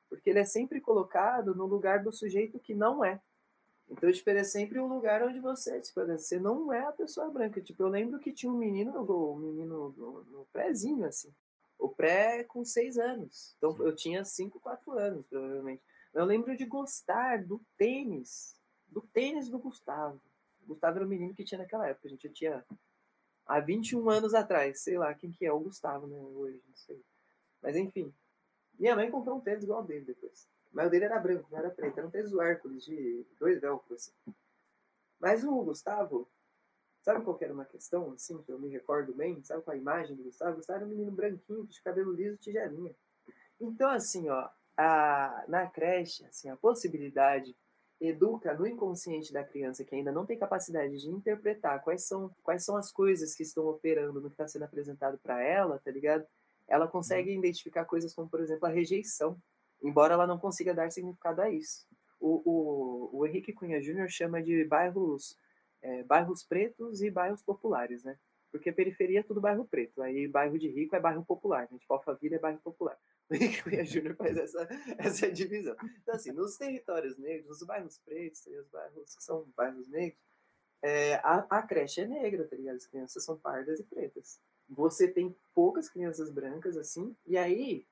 [0.09, 3.18] porque ele é sempre colocado no lugar do sujeito que não é.
[3.93, 7.30] Então, tipo, ele é sempre um lugar onde você, tipo, você não é a pessoa
[7.30, 7.61] branca.
[7.61, 11.30] Tipo, eu lembro que tinha um menino, um menino no, no prézinho, assim.
[11.78, 13.55] O pré com seis anos.
[13.59, 15.82] Então, eu tinha cinco, quatro anos, provavelmente.
[16.14, 18.57] Eu lembro de gostar do tênis.
[18.88, 20.18] Do tênis do Gustavo.
[20.62, 22.09] O Gustavo era o menino que tinha naquela época.
[22.09, 22.64] A gente tinha
[23.47, 24.80] há 21 anos atrás.
[24.80, 26.18] Sei lá quem que é o Gustavo, né?
[26.18, 27.03] Hoje, não sei.
[27.61, 28.12] Mas, enfim.
[28.78, 30.49] Minha mãe comprou um tênis igual dele depois.
[30.72, 31.98] Mas o dele era branco, não era preto.
[31.98, 34.08] Era um do Hércules de dois velcros.
[34.08, 34.34] Assim.
[35.20, 36.28] Mas o Gustavo,
[37.02, 39.42] sabe qual era uma questão, assim, que eu me recordo bem?
[39.44, 40.52] Sabe qual a imagem do Gustavo?
[40.52, 42.94] O Gustavo era um menino branquinho, de cabelo liso, tigelinha.
[43.60, 47.54] Então, assim, ó, a, na creche, assim, a possibilidade
[48.00, 52.64] educa no inconsciente da criança que ainda não tem capacidade de interpretar quais são, quais
[52.64, 56.26] são as coisas que estão operando no que está sendo apresentado para ela, tá ligado?
[56.66, 57.38] Ela consegue uhum.
[57.38, 59.40] identificar coisas como, por exemplo, a rejeição
[59.83, 61.87] embora ela não consiga dar significado a isso.
[62.20, 65.37] O, o, o Henrique Cunha Júnior chama de bairros,
[65.83, 68.16] é, bairros pretos e bairros populares, né?
[68.51, 71.78] Porque periferia é tudo bairro preto, aí bairro de rico é bairro popular, né?
[71.78, 72.97] tipo Alphaville é bairro popular.
[73.30, 74.68] O Henrique Cunha Júnior faz essa,
[74.99, 75.74] essa divisão.
[76.03, 80.20] Então, assim, nos territórios negros, nos bairros pretos, os bairros que são bairros negros,
[80.83, 82.76] é, a, a creche é negra, tá ligado?
[82.76, 84.39] As crianças são pardas e pretas.
[84.68, 87.87] Você tem poucas crianças brancas, assim, e aí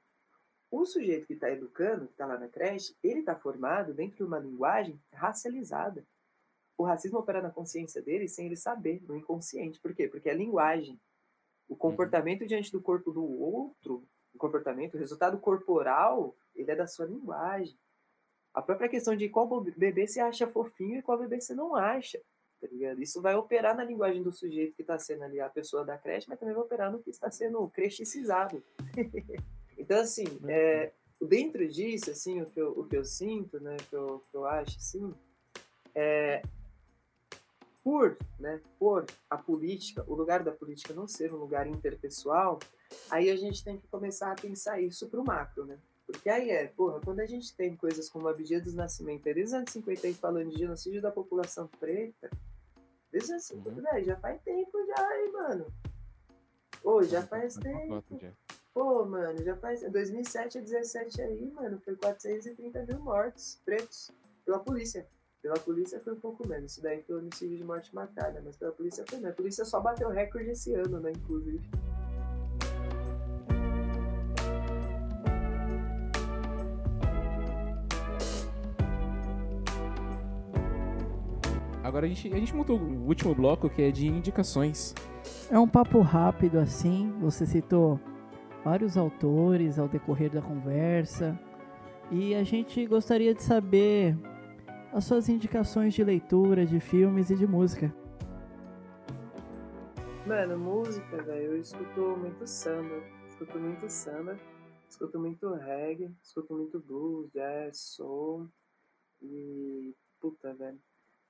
[0.70, 4.22] o sujeito que está educando, que está lá na creche, ele está formado dentro de
[4.22, 6.06] uma linguagem racializada.
[6.78, 9.80] O racismo opera na consciência dele sem ele saber, no inconsciente.
[9.80, 10.08] Por quê?
[10.08, 10.98] Porque é linguagem.
[11.68, 11.78] O uhum.
[11.78, 17.06] comportamento diante do corpo do outro o comportamento, o resultado corporal, ele é da sua
[17.06, 17.76] linguagem.
[18.54, 22.20] A própria questão de qual bebê você acha fofinho e qual bebê você não acha,
[22.60, 23.00] tá ligado?
[23.00, 26.28] Isso vai operar na linguagem do sujeito que está sendo ali a pessoa da creche,
[26.28, 28.62] mas também vai operar no que está sendo crechicizado.
[29.80, 33.84] então, assim, é, dentro disso, assim, o que eu, o que eu sinto, né, o
[33.84, 35.14] que eu, que eu acho, assim,
[35.94, 36.42] é,
[37.82, 42.58] por, né, por a política, o lugar da política não ser um lugar interpessoal,
[43.10, 45.78] aí a gente tem que começar a pensar isso para o macro, né?
[46.06, 49.42] Porque aí é, porra, quando a gente tem coisas como a Abdias dos Nascimento, desde
[49.44, 52.28] os anos 50 aí falando de genocídio da população preta,
[53.10, 54.04] desde os anos 50, uhum.
[54.04, 55.66] já faz tempo já aí, mano.
[56.82, 58.02] Pô, já faz tempo.
[58.80, 59.82] Pô, mano, já faz.
[59.82, 64.10] 2007 a 17 aí, mano, foi 430 mil mortos pretos
[64.42, 65.06] pela polícia.
[65.42, 66.72] Pela polícia foi um pouco menos.
[66.72, 69.34] Isso daí foi homicídio de morte matada, mas pela polícia foi menos.
[69.34, 71.60] A polícia só bateu recorde esse ano, né, inclusive.
[81.84, 84.94] Agora a gente, a gente montou o último bloco que é de indicações.
[85.50, 87.12] É um papo rápido assim.
[87.20, 88.00] Você citou
[88.64, 91.38] vários autores ao decorrer da conversa.
[92.11, 94.16] E a gente gostaria de saber
[94.92, 97.94] as suas indicações de leitura, de filmes e de música.
[100.26, 104.38] Mano, música, velho, eu escuto muito samba, escuto muito samba,
[104.88, 108.48] escuto muito reggae, escuto muito blues, jazz, soul
[109.22, 110.78] e puta, velho.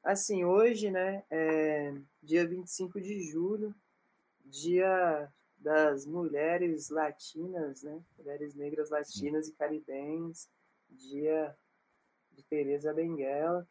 [0.03, 3.74] Assim, hoje, né, é dia 25 de julho,
[4.45, 5.31] dia
[5.61, 9.53] das mulheres latinas, né, mulheres negras latinas Sim.
[9.53, 10.49] e caribenhas,
[10.89, 11.55] dia
[12.33, 13.67] de Teresa Benguela.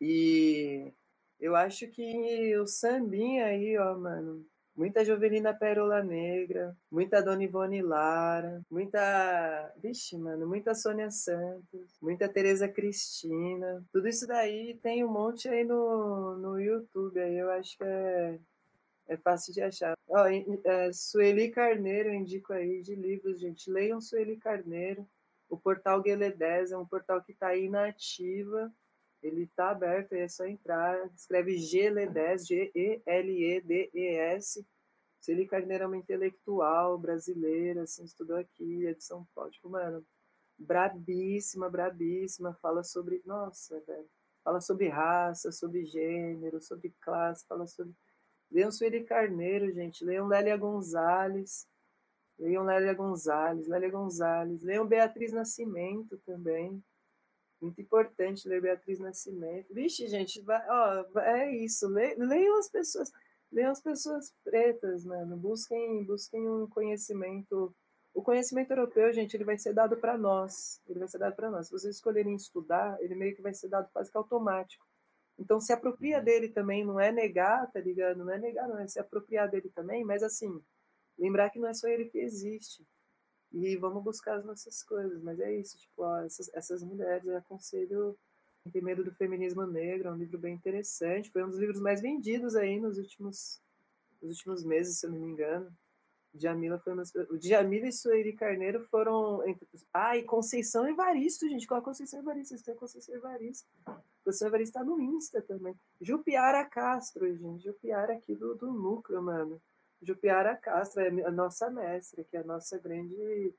[0.00, 0.92] E
[1.38, 4.44] eu acho que o sambinha aí, ó, mano,
[4.80, 9.74] Muita Jovelina Pérola Negra, muita Dona Ivone Lara, muita.
[9.76, 13.84] Vixe, mano, muita Sônia Santos, muita Tereza Cristina.
[13.92, 18.38] Tudo isso daí tem um monte aí no, no YouTube, aí eu acho que é,
[19.10, 19.94] é fácil de achar.
[20.08, 23.68] Ó, é, Sueli Carneiro, eu indico aí de livros, gente.
[23.68, 25.04] Leiam Sueli Carneiro.
[25.48, 28.72] O portal Guelé 10 é um portal que está aí na ativa.
[29.20, 30.96] Ele está aberto, é só entrar.
[31.12, 33.04] Escreve GLE10, G-E-L-E-D-E-S.
[35.20, 39.50] Celi Carneiro é uma intelectual brasileira, assim, estudou aqui, é de São Paulo.
[39.50, 40.06] Tipo, mano,
[40.56, 42.56] brabíssima, brabíssima.
[42.62, 44.08] Fala sobre, nossa, velho.
[44.42, 47.92] Fala sobre raça, sobre gênero, sobre classe, fala sobre.
[48.50, 50.04] Leiam Sueli Carneiro, gente.
[50.04, 51.66] Leiam Lélia Gonzalez.
[52.40, 54.62] Leiam Lélia Gonzalez, Lélia Gonzalez.
[54.62, 56.82] Leiam Beatriz Nascimento também.
[57.60, 59.72] Muito importante ler Beatriz Nascimento.
[59.74, 61.86] Vixe, gente, vai, ó, é isso.
[61.88, 63.12] Le, leiam as pessoas,
[63.52, 65.36] leiam as pessoas pretas, mano.
[65.36, 67.74] Busquem, busquem um conhecimento.
[68.14, 70.80] O conhecimento europeu, gente, ele vai ser dado para nós.
[70.88, 71.66] Ele vai ser dado para nós.
[71.66, 74.86] Se vocês escolherem estudar, ele meio que vai ser dado quase que automático.
[75.40, 76.24] Então, se apropria uhum.
[76.24, 78.18] dele também, não é negar, tá ligado?
[78.18, 80.62] Não é negar, não é se apropriar dele também, mas assim,
[81.18, 82.86] lembrar que não é só ele que existe
[83.50, 85.22] e vamos buscar as nossas coisas.
[85.22, 88.16] Mas é isso, tipo, ó, essas, essas mulheres, eu aconselho
[88.70, 92.02] Tem Medo do Feminismo Negro, é um livro bem interessante, foi um dos livros mais
[92.02, 93.62] vendidos aí nos últimos,
[94.20, 95.72] nos últimos meses, se eu não me engano.
[96.34, 97.02] Djamila foi uma...
[97.30, 99.42] O Djamila e Sueli Carneiro foram.
[99.92, 101.66] Ah, e Conceição Evaristo, gente.
[101.66, 102.50] Qual é a Conceição Evaristo?
[102.50, 103.68] Vocês têm Conceição Evaristo.
[104.30, 105.74] Conceição Evaristo tá no Insta também.
[106.00, 107.64] Jupiara Castro, gente.
[107.64, 109.60] Jupiara aqui do, do núcleo, mano.
[110.00, 113.52] Jupiara Castro é a nossa mestra, que é a nossa grande.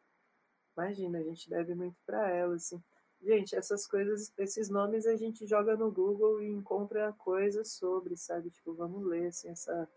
[0.77, 2.81] Imagina, a gente deve muito para ela, assim.
[3.21, 8.49] Gente, essas coisas, esses nomes a gente joga no Google e encontra coisas sobre, sabe?
[8.49, 9.87] Tipo, vamos ler, assim, essa,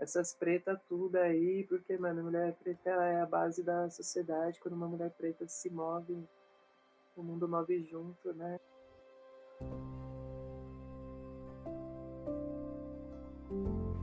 [0.00, 4.58] essas pretas tudo aí, porque, mano, a mulher preta é a base da sociedade.
[4.58, 6.26] Quando uma mulher preta se move,
[7.14, 8.58] o mundo move junto, né?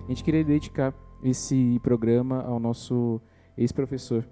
[0.05, 0.93] A gente queria dedicar
[1.23, 3.21] esse programa ao nosso
[3.57, 4.25] ex-professor.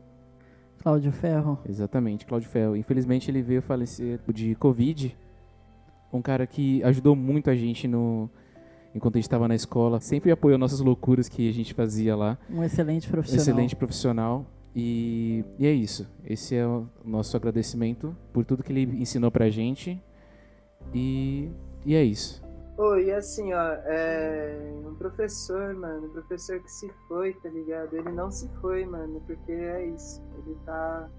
[0.81, 1.59] Cláudio Ferro.
[1.67, 2.75] Exatamente, Cláudio Ferro.
[2.75, 5.15] Infelizmente ele veio falecer de Covid.
[6.11, 8.29] Um cara que ajudou muito a gente no
[8.95, 12.37] enquanto a gente estava na escola, sempre apoiou nossas loucuras que a gente fazia lá.
[12.49, 13.41] Um excelente profissional.
[13.41, 14.45] Excelente profissional.
[14.75, 16.07] E, e é isso.
[16.23, 20.01] Esse é o nosso agradecimento por tudo que ele ensinou pra gente.
[20.93, 21.51] E,
[21.85, 22.41] e é isso.
[22.77, 27.95] Oi, e assim, ó, é um professor, mano, um professor que se foi, tá ligado?
[27.95, 30.21] Ele não se foi, mano, porque é isso.
[30.37, 31.09] Ele tá.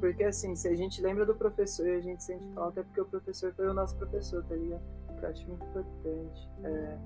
[0.00, 3.00] Porque assim, se a gente lembra do professor e a gente sente falta, é porque
[3.00, 4.82] o professor foi o nosso professor, tá ligado?
[5.18, 6.48] Que eu acho muito importante.
[6.64, 6.98] É...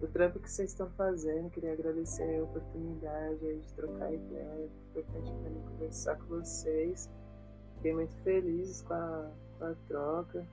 [0.00, 1.50] do trampo que vocês estão fazendo.
[1.50, 4.68] Queria agradecer a oportunidade de trocar ideia.
[4.92, 7.10] Foi importante para mim conversar com vocês.
[7.76, 10.46] Fiquei muito feliz com a, com a troca.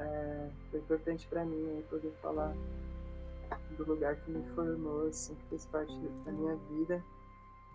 [0.00, 2.54] É, foi importante para mim poder falar
[3.76, 7.02] do lugar que me formou, assim, que fez parte da minha vida.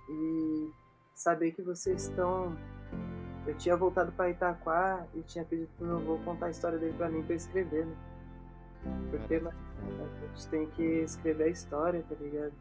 [0.10, 0.72] E
[1.14, 2.56] saber que vocês estão.
[3.48, 6.94] Eu tinha voltado para Itaquá e tinha pedido para meu avô contar a história dele
[6.98, 7.96] para mim para escrever, né?
[9.12, 9.40] Porque a
[10.36, 12.54] gente tem que escrever a história, tá ligado?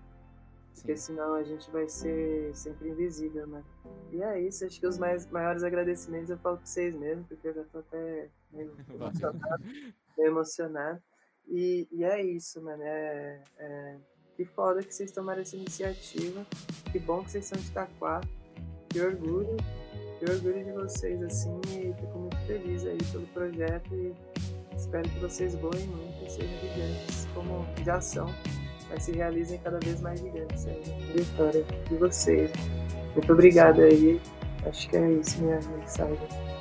[0.75, 3.63] Porque senão a gente vai ser sempre invisível, né?
[4.13, 7.49] E é isso, acho que os mais, maiores agradecimentos eu falo pra vocês mesmo, porque
[7.49, 9.65] eu já tô até meio emocionado.
[10.17, 11.03] meio emocionado.
[11.49, 12.83] E, e é isso, mano.
[12.83, 13.97] É, é,
[14.37, 16.45] que foda que vocês tomaram essa iniciativa.
[16.91, 18.21] Que bom que vocês são de Itaquá.
[18.89, 19.57] Que orgulho.
[20.19, 21.61] Que orgulho de vocês, assim.
[21.69, 23.95] E fico muito feliz aí pelo projeto.
[23.95, 24.15] E
[24.75, 28.27] espero que vocês voem muito e sejam gigantes, como já são.
[28.91, 30.83] Mas se realizem cada vez mais gigantes aí.
[31.15, 32.51] Vitória de vocês.
[33.15, 34.21] Muito obrigado aí.
[34.67, 36.54] Acho que é isso minha mensagem.